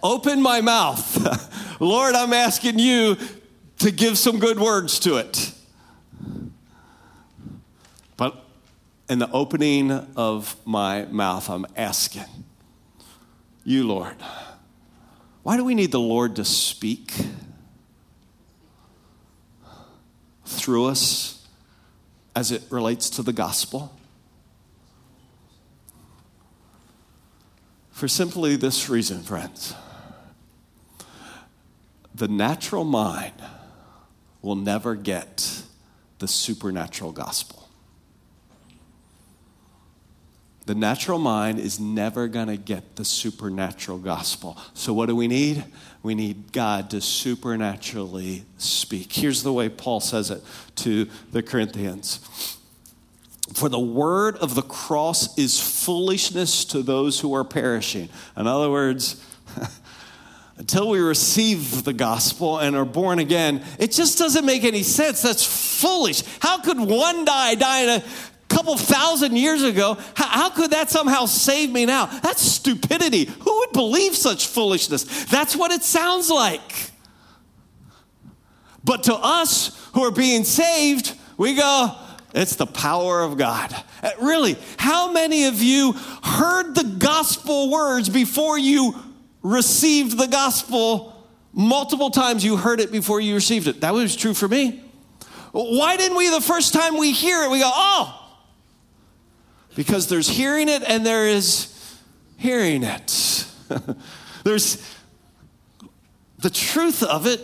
[0.01, 1.53] Open my mouth.
[1.79, 3.17] Lord, I'm asking you
[3.79, 5.53] to give some good words to it.
[8.15, 8.43] But
[9.09, 12.25] in the opening of my mouth, I'm asking
[13.63, 14.15] you, Lord,
[15.43, 17.13] why do we need the Lord to speak
[20.45, 21.47] through us
[22.35, 23.93] as it relates to the gospel?
[27.91, 29.73] For simply this reason, friends.
[32.17, 33.33] The natural mind
[34.41, 35.61] will never get
[36.17, 37.69] the supernatural gospel.
[40.65, 44.57] The natural mind is never going to get the supernatural gospel.
[44.73, 45.63] So, what do we need?
[46.01, 49.13] We need God to supernaturally speak.
[49.13, 50.41] Here's the way Paul says it
[50.77, 52.57] to the Corinthians
[53.53, 58.09] For the word of the cross is foolishness to those who are perishing.
[58.35, 59.23] In other words,
[60.57, 65.21] until we receive the gospel and are born again, it just doesn't make any sense.
[65.21, 66.23] That's foolish.
[66.39, 68.03] How could one die, die in a
[68.49, 69.97] couple thousand years ago?
[70.15, 72.07] How, how could that somehow save me now?
[72.07, 73.25] That's stupidity.
[73.25, 75.25] Who would believe such foolishness?
[75.25, 76.91] That's what it sounds like.
[78.83, 81.93] But to us who are being saved, we go,
[82.33, 83.75] it's the power of God.
[84.01, 85.93] Uh, really, how many of you
[86.23, 88.95] heard the gospel words before you
[89.47, 91.13] received the gospel
[91.53, 92.43] multiple times.
[92.43, 93.81] You heard it before you received it.
[93.81, 94.83] That was true for me.
[95.53, 98.29] Why didn't we, the first time we hear it, we go, oh,
[99.75, 101.73] because there's hearing it and there is
[102.37, 103.45] hearing it.
[104.43, 104.95] there's
[106.39, 107.41] the truth of it,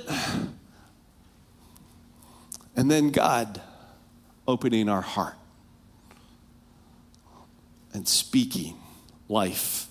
[2.76, 3.62] and then God
[4.48, 5.36] opening our heart
[7.94, 8.76] and speaking
[9.30, 9.88] life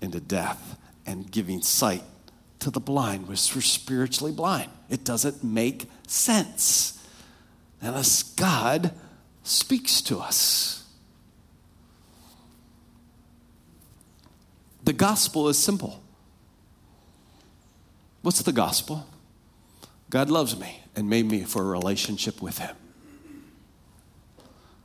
[0.00, 0.78] into death
[1.08, 2.02] and giving sight
[2.58, 4.70] to the blind, which we're spiritually blind.
[4.90, 7.02] It doesn't make sense
[7.80, 8.92] unless God
[9.42, 10.84] speaks to us.
[14.84, 16.02] The gospel is simple.
[18.20, 19.06] What's the gospel?
[20.10, 22.76] God loves me and made me for a relationship with Him.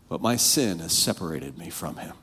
[0.08, 2.14] But my sin has separated me from Him.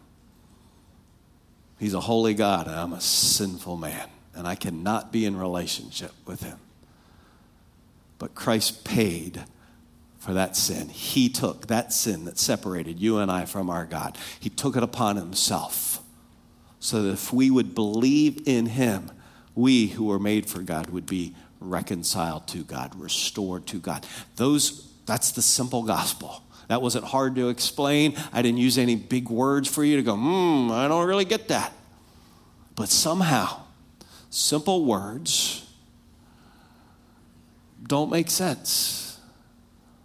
[1.80, 6.12] He's a holy God, and I'm a sinful man, and I cannot be in relationship
[6.26, 6.58] with him.
[8.18, 9.44] But Christ paid
[10.18, 10.90] for that sin.
[10.90, 14.82] He took that sin that separated you and I from our God, He took it
[14.82, 16.02] upon Himself.
[16.78, 19.10] So that if we would believe in Him,
[19.54, 24.06] we who were made for God would be reconciled to God, restored to God.
[24.36, 26.42] Those, that's the simple gospel.
[26.70, 28.14] That wasn't hard to explain.
[28.32, 31.48] I didn't use any big words for you to go, hmm, I don't really get
[31.48, 31.72] that.
[32.76, 33.62] But somehow,
[34.30, 35.68] simple words
[37.82, 39.18] don't make sense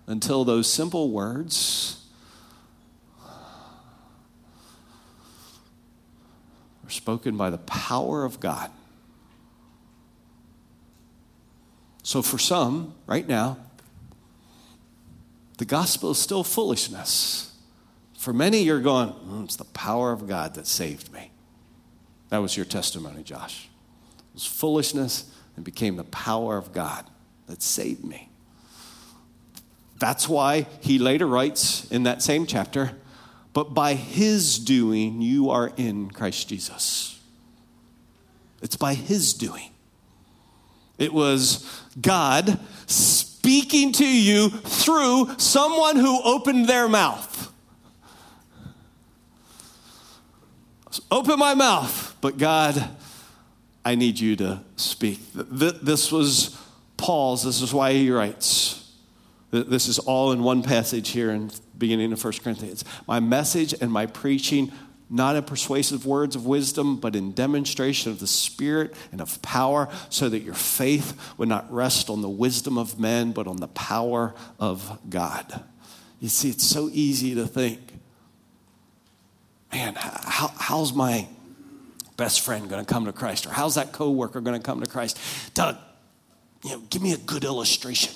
[0.07, 2.03] until those simple words
[6.84, 8.72] are spoken by the power of God.
[12.01, 13.57] So, for some, right now,
[15.58, 17.56] the gospel is still foolishness.
[18.18, 21.32] For many, you're going, mm, it's the power of God that saved me.
[22.30, 23.70] That was your testimony, Josh.
[24.30, 27.06] It was foolishness and became the power of God
[27.47, 28.30] that saved me.
[29.97, 32.91] That's why he later writes in that same chapter,
[33.53, 37.22] but by his doing, you are in Christ Jesus.
[38.62, 39.72] It's by his doing.
[40.97, 42.60] It was God
[43.46, 47.54] speaking to you through someone who opened their mouth.
[51.12, 52.89] Open my mouth, but God,
[53.86, 55.20] I need you to speak.
[55.32, 56.60] This was
[56.98, 58.91] Paul's, this is why he writes.
[59.52, 62.84] This is all in one passage here in beginning of 1 Corinthians.
[63.08, 64.72] My message and my preaching
[65.10, 69.88] not in persuasive words of wisdom, but in demonstration of the Spirit and of power,
[70.10, 73.68] so that your faith would not rest on the wisdom of men, but on the
[73.68, 75.64] power of God.
[76.20, 77.80] You see, it's so easy to think,
[79.72, 81.28] man, how, how's my
[82.18, 83.45] best friend going to come to Christ?
[83.45, 85.20] Or how's that coworker going to come to Christ?
[85.53, 85.78] Doug,
[86.64, 88.14] you know, give me a good illustration.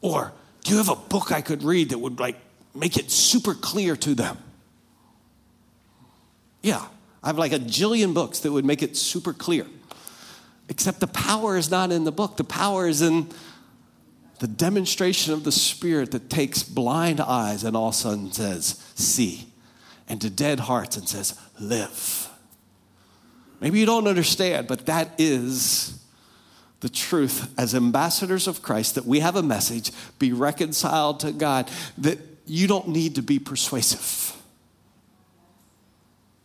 [0.00, 0.32] Or
[0.64, 2.36] do you have a book I could read that would like
[2.74, 4.38] make it super clear to them?
[6.62, 6.86] Yeah,
[7.22, 9.66] I have like a jillion books that would make it super clear.
[10.68, 13.28] Except the power is not in the book, the power is in
[14.38, 18.82] the demonstration of the Spirit that takes blind eyes and all of a sudden says,
[18.94, 19.48] See,
[20.08, 22.28] and to dead hearts and says, Live.
[23.60, 26.02] Maybe you don't understand, but that is
[26.80, 31.70] the truth as ambassadors of Christ that we have a message be reconciled to God,
[31.98, 34.29] that you don't need to be persuasive.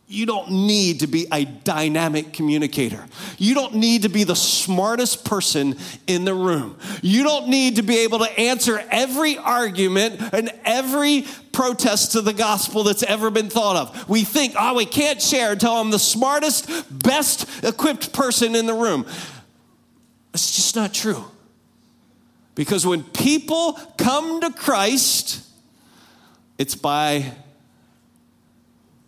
[0.08, 3.04] You don't need to be a dynamic communicator.
[3.38, 5.76] You don't need to be the smartest person
[6.06, 6.78] in the room.
[7.02, 12.32] You don't need to be able to answer every argument and every protest to the
[12.32, 14.08] gospel that's ever been thought of.
[14.08, 16.68] We think, oh, we can't share until I'm the smartest,
[17.02, 19.06] best equipped person in the room.
[20.32, 21.24] It's just not true.
[22.54, 25.44] Because when people come to Christ,
[26.58, 27.32] it's by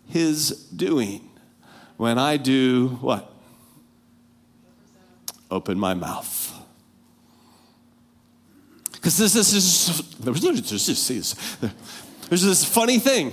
[0.09, 1.29] his doing.
[1.97, 3.33] When I do what?
[5.51, 6.55] Open my mouth.
[8.93, 10.03] Because this, this is,
[12.29, 13.33] there's this funny thing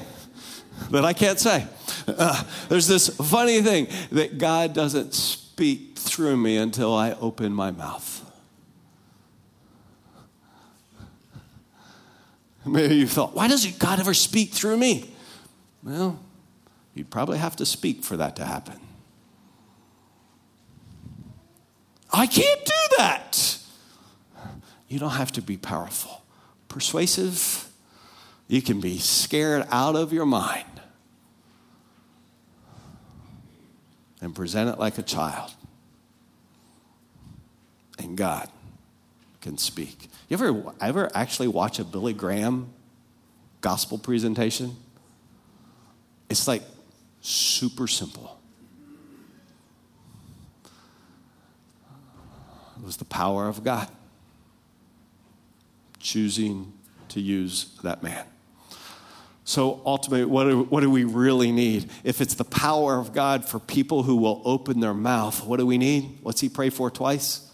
[0.92, 1.68] that I can't say.
[2.08, 7.72] Uh, there's this funny thing that God doesn't speak through me until I open my
[7.72, 8.22] mouth.
[12.66, 15.14] Maybe you thought, why doesn't God ever speak through me?
[15.84, 16.20] Well,
[16.96, 18.80] You'd probably have to speak for that to happen.
[22.12, 23.60] I can't do that.
[24.88, 26.24] You don't have to be powerful.
[26.70, 27.70] Persuasive,
[28.48, 30.66] you can be scared out of your mind
[34.22, 35.52] and present it like a child.
[38.00, 38.50] And God
[39.42, 40.10] can speak.
[40.30, 42.70] You ever, ever actually watch a Billy Graham
[43.60, 44.78] gospel presentation?
[46.30, 46.64] It's like
[47.26, 48.40] Super simple.
[52.78, 53.90] It was the power of God
[55.98, 56.72] choosing
[57.10, 58.28] to use that man.
[59.44, 61.90] So ultimately, what do, what do we really need?
[62.04, 65.66] If it's the power of God for people who will open their mouth, what do
[65.66, 66.20] we need?
[66.22, 67.52] What's he pray for twice?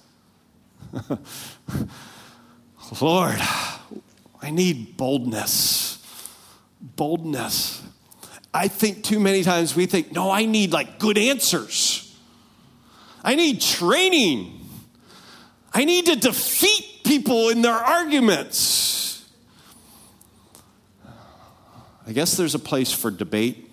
[3.02, 3.40] Lord,
[4.42, 6.06] I need boldness.
[6.82, 7.81] Boldness.
[8.54, 12.16] I think too many times we think, no, I need like good answers.
[13.24, 14.60] I need training.
[15.74, 19.30] I need to defeat people in their arguments.
[22.06, 23.70] I guess there's a place for debate,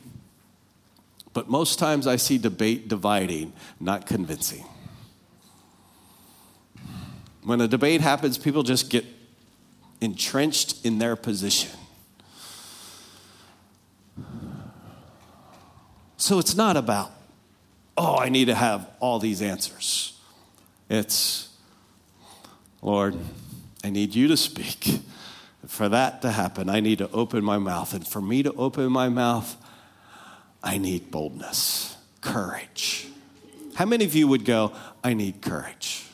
[1.32, 4.64] but most times I see debate dividing, not convincing.
[7.42, 9.06] When a debate happens, people just get
[10.00, 11.70] entrenched in their position.
[16.18, 17.12] So it's not about,
[17.96, 20.20] oh, I need to have all these answers.
[20.90, 21.48] It's,
[22.82, 23.16] Lord,
[23.84, 25.00] I need you to speak.
[25.66, 27.94] For that to happen, I need to open my mouth.
[27.94, 29.56] And for me to open my mouth,
[30.62, 33.06] I need boldness, courage.
[33.74, 34.72] How many of you would go,
[35.04, 36.04] I need courage?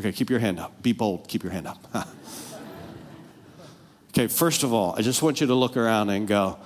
[0.00, 0.82] Okay, keep your hand up.
[0.82, 1.78] Be bold, keep your hand up.
[4.10, 6.58] okay, first of all, I just want you to look around and go,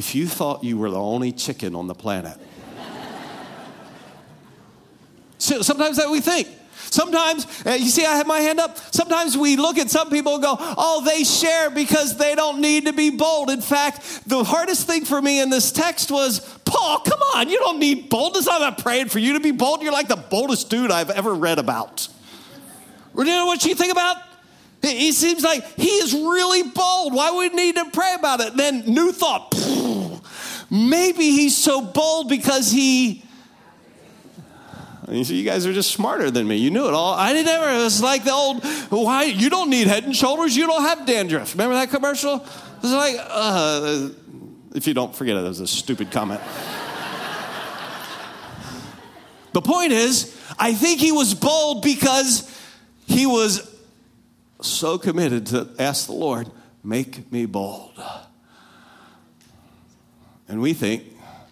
[0.00, 2.38] if you thought you were the only chicken on the planet.
[5.36, 6.48] so sometimes that we think.
[6.74, 8.78] Sometimes, uh, you see, I have my hand up.
[8.94, 12.86] Sometimes we look at some people and go, oh, they share because they don't need
[12.86, 13.50] to be bold.
[13.50, 17.58] In fact, the hardest thing for me in this text was, Paul, come on, you
[17.58, 18.48] don't need boldness.
[18.48, 19.82] I'm not praying for you to be bold.
[19.82, 22.08] You're like the boldest dude I've ever read about.
[23.14, 24.16] You know what you think about?
[24.82, 27.12] He seems like he is really bold.
[27.12, 28.56] Why would we need to pray about it?
[28.56, 29.49] Then, new thought.
[30.70, 33.24] Maybe he's so bold because he.
[35.08, 36.56] You guys are just smarter than me.
[36.56, 37.14] You knew it all.
[37.14, 37.80] I didn't ever.
[37.80, 39.24] It was like the old, why?
[39.24, 40.56] You don't need head and shoulders.
[40.56, 41.54] You don't have dandruff.
[41.54, 42.36] Remember that commercial?
[42.36, 44.10] It was like, uh,
[44.74, 46.40] if you don't forget it, it was a stupid comment.
[49.52, 52.48] the point is, I think he was bold because
[53.06, 53.68] he was
[54.60, 56.50] so committed to ask the Lord,
[56.84, 58.00] make me bold.
[60.50, 61.04] And we think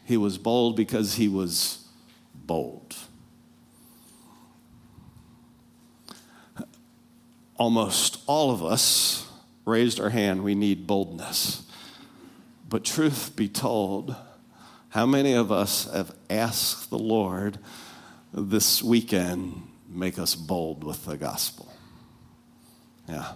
[0.05, 1.87] he was bold because he was
[2.35, 2.97] bold.
[7.57, 9.31] Almost all of us
[9.65, 11.63] raised our hand, we need boldness.
[12.69, 14.17] But truth be told,
[14.89, 17.61] how many of us have asked the Lord,
[18.35, 21.73] this weekend make us bold with the gospel?
[23.09, 23.35] Yeah.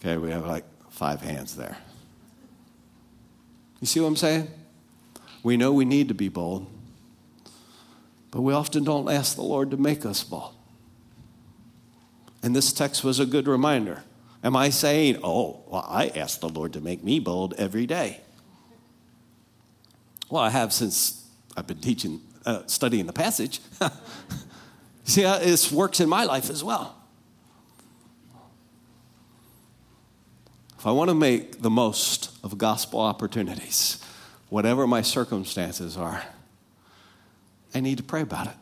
[0.00, 1.76] Okay, we have like five hands there.
[3.80, 4.48] You see what I'm saying?
[5.46, 6.66] We know we need to be bold,
[8.32, 10.56] but we often don't ask the Lord to make us bold.
[12.42, 14.02] And this text was a good reminder.
[14.42, 18.22] Am I saying, oh, well, I ask the Lord to make me bold every day?
[20.28, 21.24] Well, I have since
[21.56, 23.60] I've been teaching, uh, studying the passage.
[25.04, 26.96] See how this works in my life as well.
[30.76, 34.02] If I want to make the most of gospel opportunities,
[34.48, 36.22] whatever my circumstances are,
[37.74, 38.54] I need to pray about it.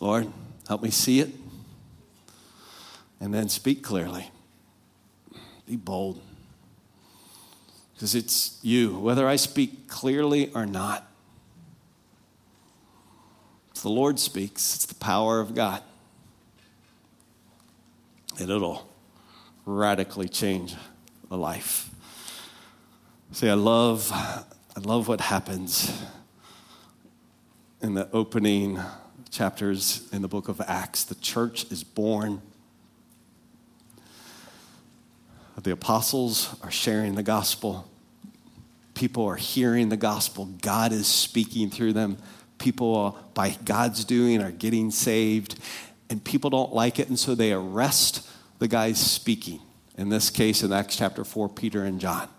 [0.00, 0.32] Lord,
[0.68, 1.30] help me see it
[3.20, 4.30] and then speak clearly.
[5.66, 6.20] Be bold.
[7.94, 11.10] Because it's you, whether I speak clearly or not.
[13.74, 15.82] If the Lord speaks, it's the power of God.
[18.38, 18.86] And it'll
[19.64, 20.74] radically change
[21.30, 21.90] a life.
[23.36, 25.92] See, I love, I love what happens
[27.82, 28.80] in the opening
[29.28, 31.04] chapters in the book of Acts.
[31.04, 32.40] The church is born.
[35.62, 37.86] The apostles are sharing the gospel.
[38.94, 40.46] People are hearing the gospel.
[40.62, 42.16] God is speaking through them.
[42.56, 45.58] People, uh, by God's doing, are getting saved.
[46.08, 48.26] And people don't like it, and so they arrest
[48.60, 49.60] the guys speaking.
[49.98, 52.30] In this case, in Acts chapter 4, Peter and John.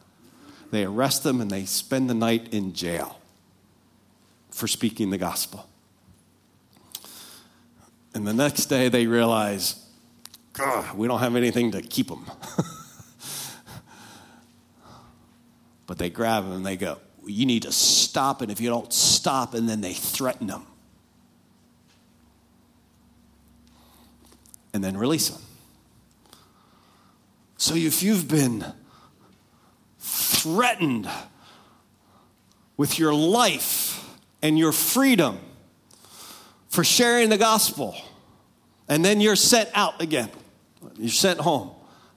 [0.72, 3.20] They arrest them and they spend the night in jail
[4.50, 5.68] for speaking the gospel.
[8.14, 9.86] And the next day they realize,
[10.96, 12.26] we don't have anything to keep them.
[15.86, 18.92] but they grab them and they go, You need to stop, and if you don't
[18.92, 20.66] stop, and then they threaten them.
[24.74, 25.42] And then release them.
[27.58, 28.66] So if you've been
[30.38, 31.10] threatened
[32.76, 34.04] with your life
[34.42, 35.40] and your freedom
[36.70, 37.96] for sharing the gospel,
[38.88, 40.30] and then you're sent out again,
[40.98, 41.72] you're sent home,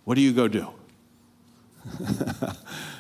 [0.04, 0.68] what do you go do?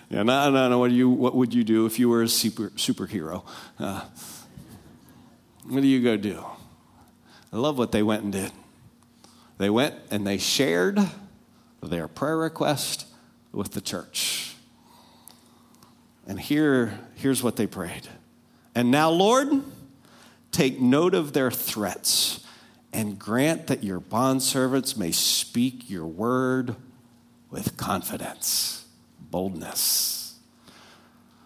[0.08, 0.78] yeah, no, no, no.
[0.78, 3.44] What, do you, what would you do if you were a super, superhero?
[3.78, 4.02] Uh,
[5.68, 6.44] what do you go do?
[7.52, 8.52] I love what they went and did.
[9.58, 10.98] They went and they shared
[11.82, 13.06] their prayer request
[13.52, 14.49] with the church.
[16.30, 18.06] And here, here's what they prayed.
[18.76, 19.48] And now, Lord,
[20.52, 22.46] take note of their threats
[22.92, 26.76] and grant that your bondservants may speak your word
[27.50, 28.84] with confidence,
[29.18, 30.38] boldness.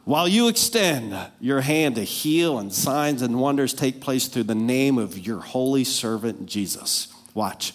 [0.04, 4.54] While you extend your hand to heal and signs and wonders take place through the
[4.54, 7.08] name of your holy servant Jesus.
[7.32, 7.72] Watch.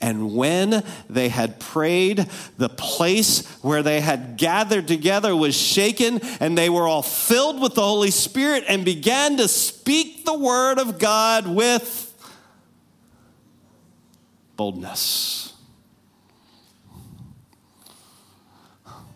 [0.00, 2.26] And when they had prayed,
[2.56, 7.74] the place where they had gathered together was shaken, and they were all filled with
[7.74, 12.06] the Holy Spirit and began to speak the word of God with
[14.56, 15.52] boldness.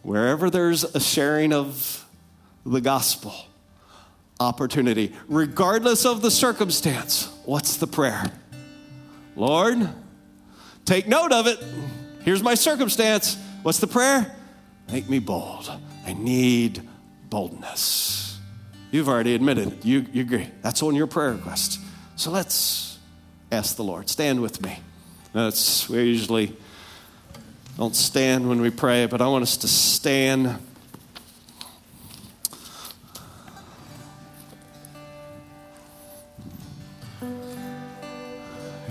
[0.02, 2.06] Wherever there's a sharing of
[2.66, 3.34] the gospel,
[4.38, 8.30] opportunity, regardless of the circumstance, what's the prayer?
[9.34, 9.88] Lord,
[10.84, 11.58] Take note of it.
[12.22, 13.36] Here's my circumstance.
[13.62, 14.34] What's the prayer?
[14.90, 15.70] Make me bold.
[16.06, 16.82] I need
[17.30, 18.38] boldness.
[18.90, 19.84] You've already admitted it.
[19.84, 20.48] You, you agree.
[20.62, 21.80] That's on your prayer request.
[22.16, 22.98] So let's
[23.50, 24.08] ask the Lord.
[24.08, 24.78] Stand with me.
[25.32, 26.54] That's we usually
[27.76, 30.56] don't stand when we pray, but I want us to stand.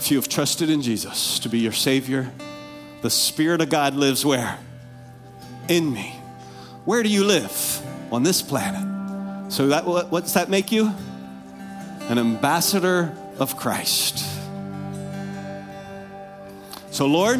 [0.04, 2.30] If you have trusted in Jesus to be your Savior,
[3.02, 4.60] the Spirit of God lives where?
[5.70, 6.20] In me.
[6.84, 7.82] Where do you live?
[8.12, 9.50] On this planet.
[9.50, 10.94] So that what, what's that make you?
[12.10, 14.18] An ambassador of Christ.
[16.92, 17.40] So Lord,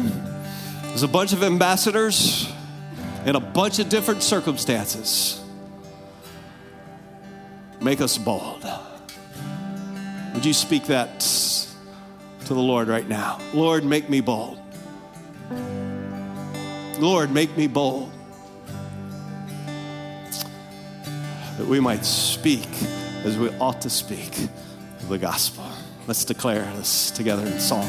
[0.84, 2.50] there's a bunch of ambassadors
[3.26, 5.38] in a bunch of different circumstances.
[7.82, 8.66] Make us bold.
[10.32, 11.22] Would you speak that
[12.46, 13.38] to the Lord right now.
[13.52, 14.58] Lord, make me bold.
[16.98, 18.10] Lord, make me bold.
[21.58, 22.68] That we might speak
[23.24, 24.36] as we ought to speak
[25.00, 25.64] of the gospel.
[26.06, 27.88] Let's declare this together in song.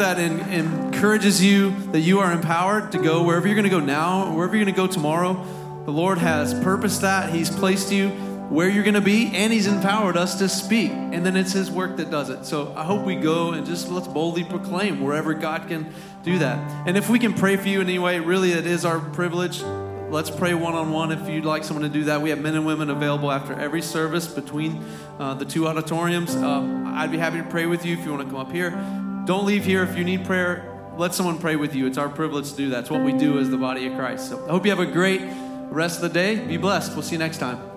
[0.00, 3.80] that en- encourages you that you are empowered to go wherever you're going to go
[3.80, 5.34] now, wherever you're going to go tomorrow.
[5.84, 7.32] The Lord has purposed that.
[7.32, 8.10] He's placed you
[8.50, 10.90] where you're going to be, and He's empowered us to speak.
[10.90, 12.44] And then it's His work that does it.
[12.44, 15.92] So I hope we go and just let's boldly proclaim wherever God can
[16.24, 16.86] do that.
[16.86, 19.62] And if we can pray for you in any way, really, it is our privilege.
[19.62, 22.20] Let's pray one on one if you'd like someone to do that.
[22.20, 24.84] We have men and women available after every service between
[25.20, 26.34] uh, the two auditoriums.
[26.34, 28.70] Uh, I'd be happy to pray with you if you want to come up here.
[29.26, 30.66] Don't leave here if you need prayer.
[30.96, 31.86] Let someone pray with you.
[31.86, 32.80] It's our privilege to do that.
[32.80, 34.28] It's what we do as the body of Christ.
[34.28, 35.22] So I hope you have a great
[35.70, 36.44] rest of the day.
[36.44, 36.92] Be blessed.
[36.92, 37.69] We'll see you next time.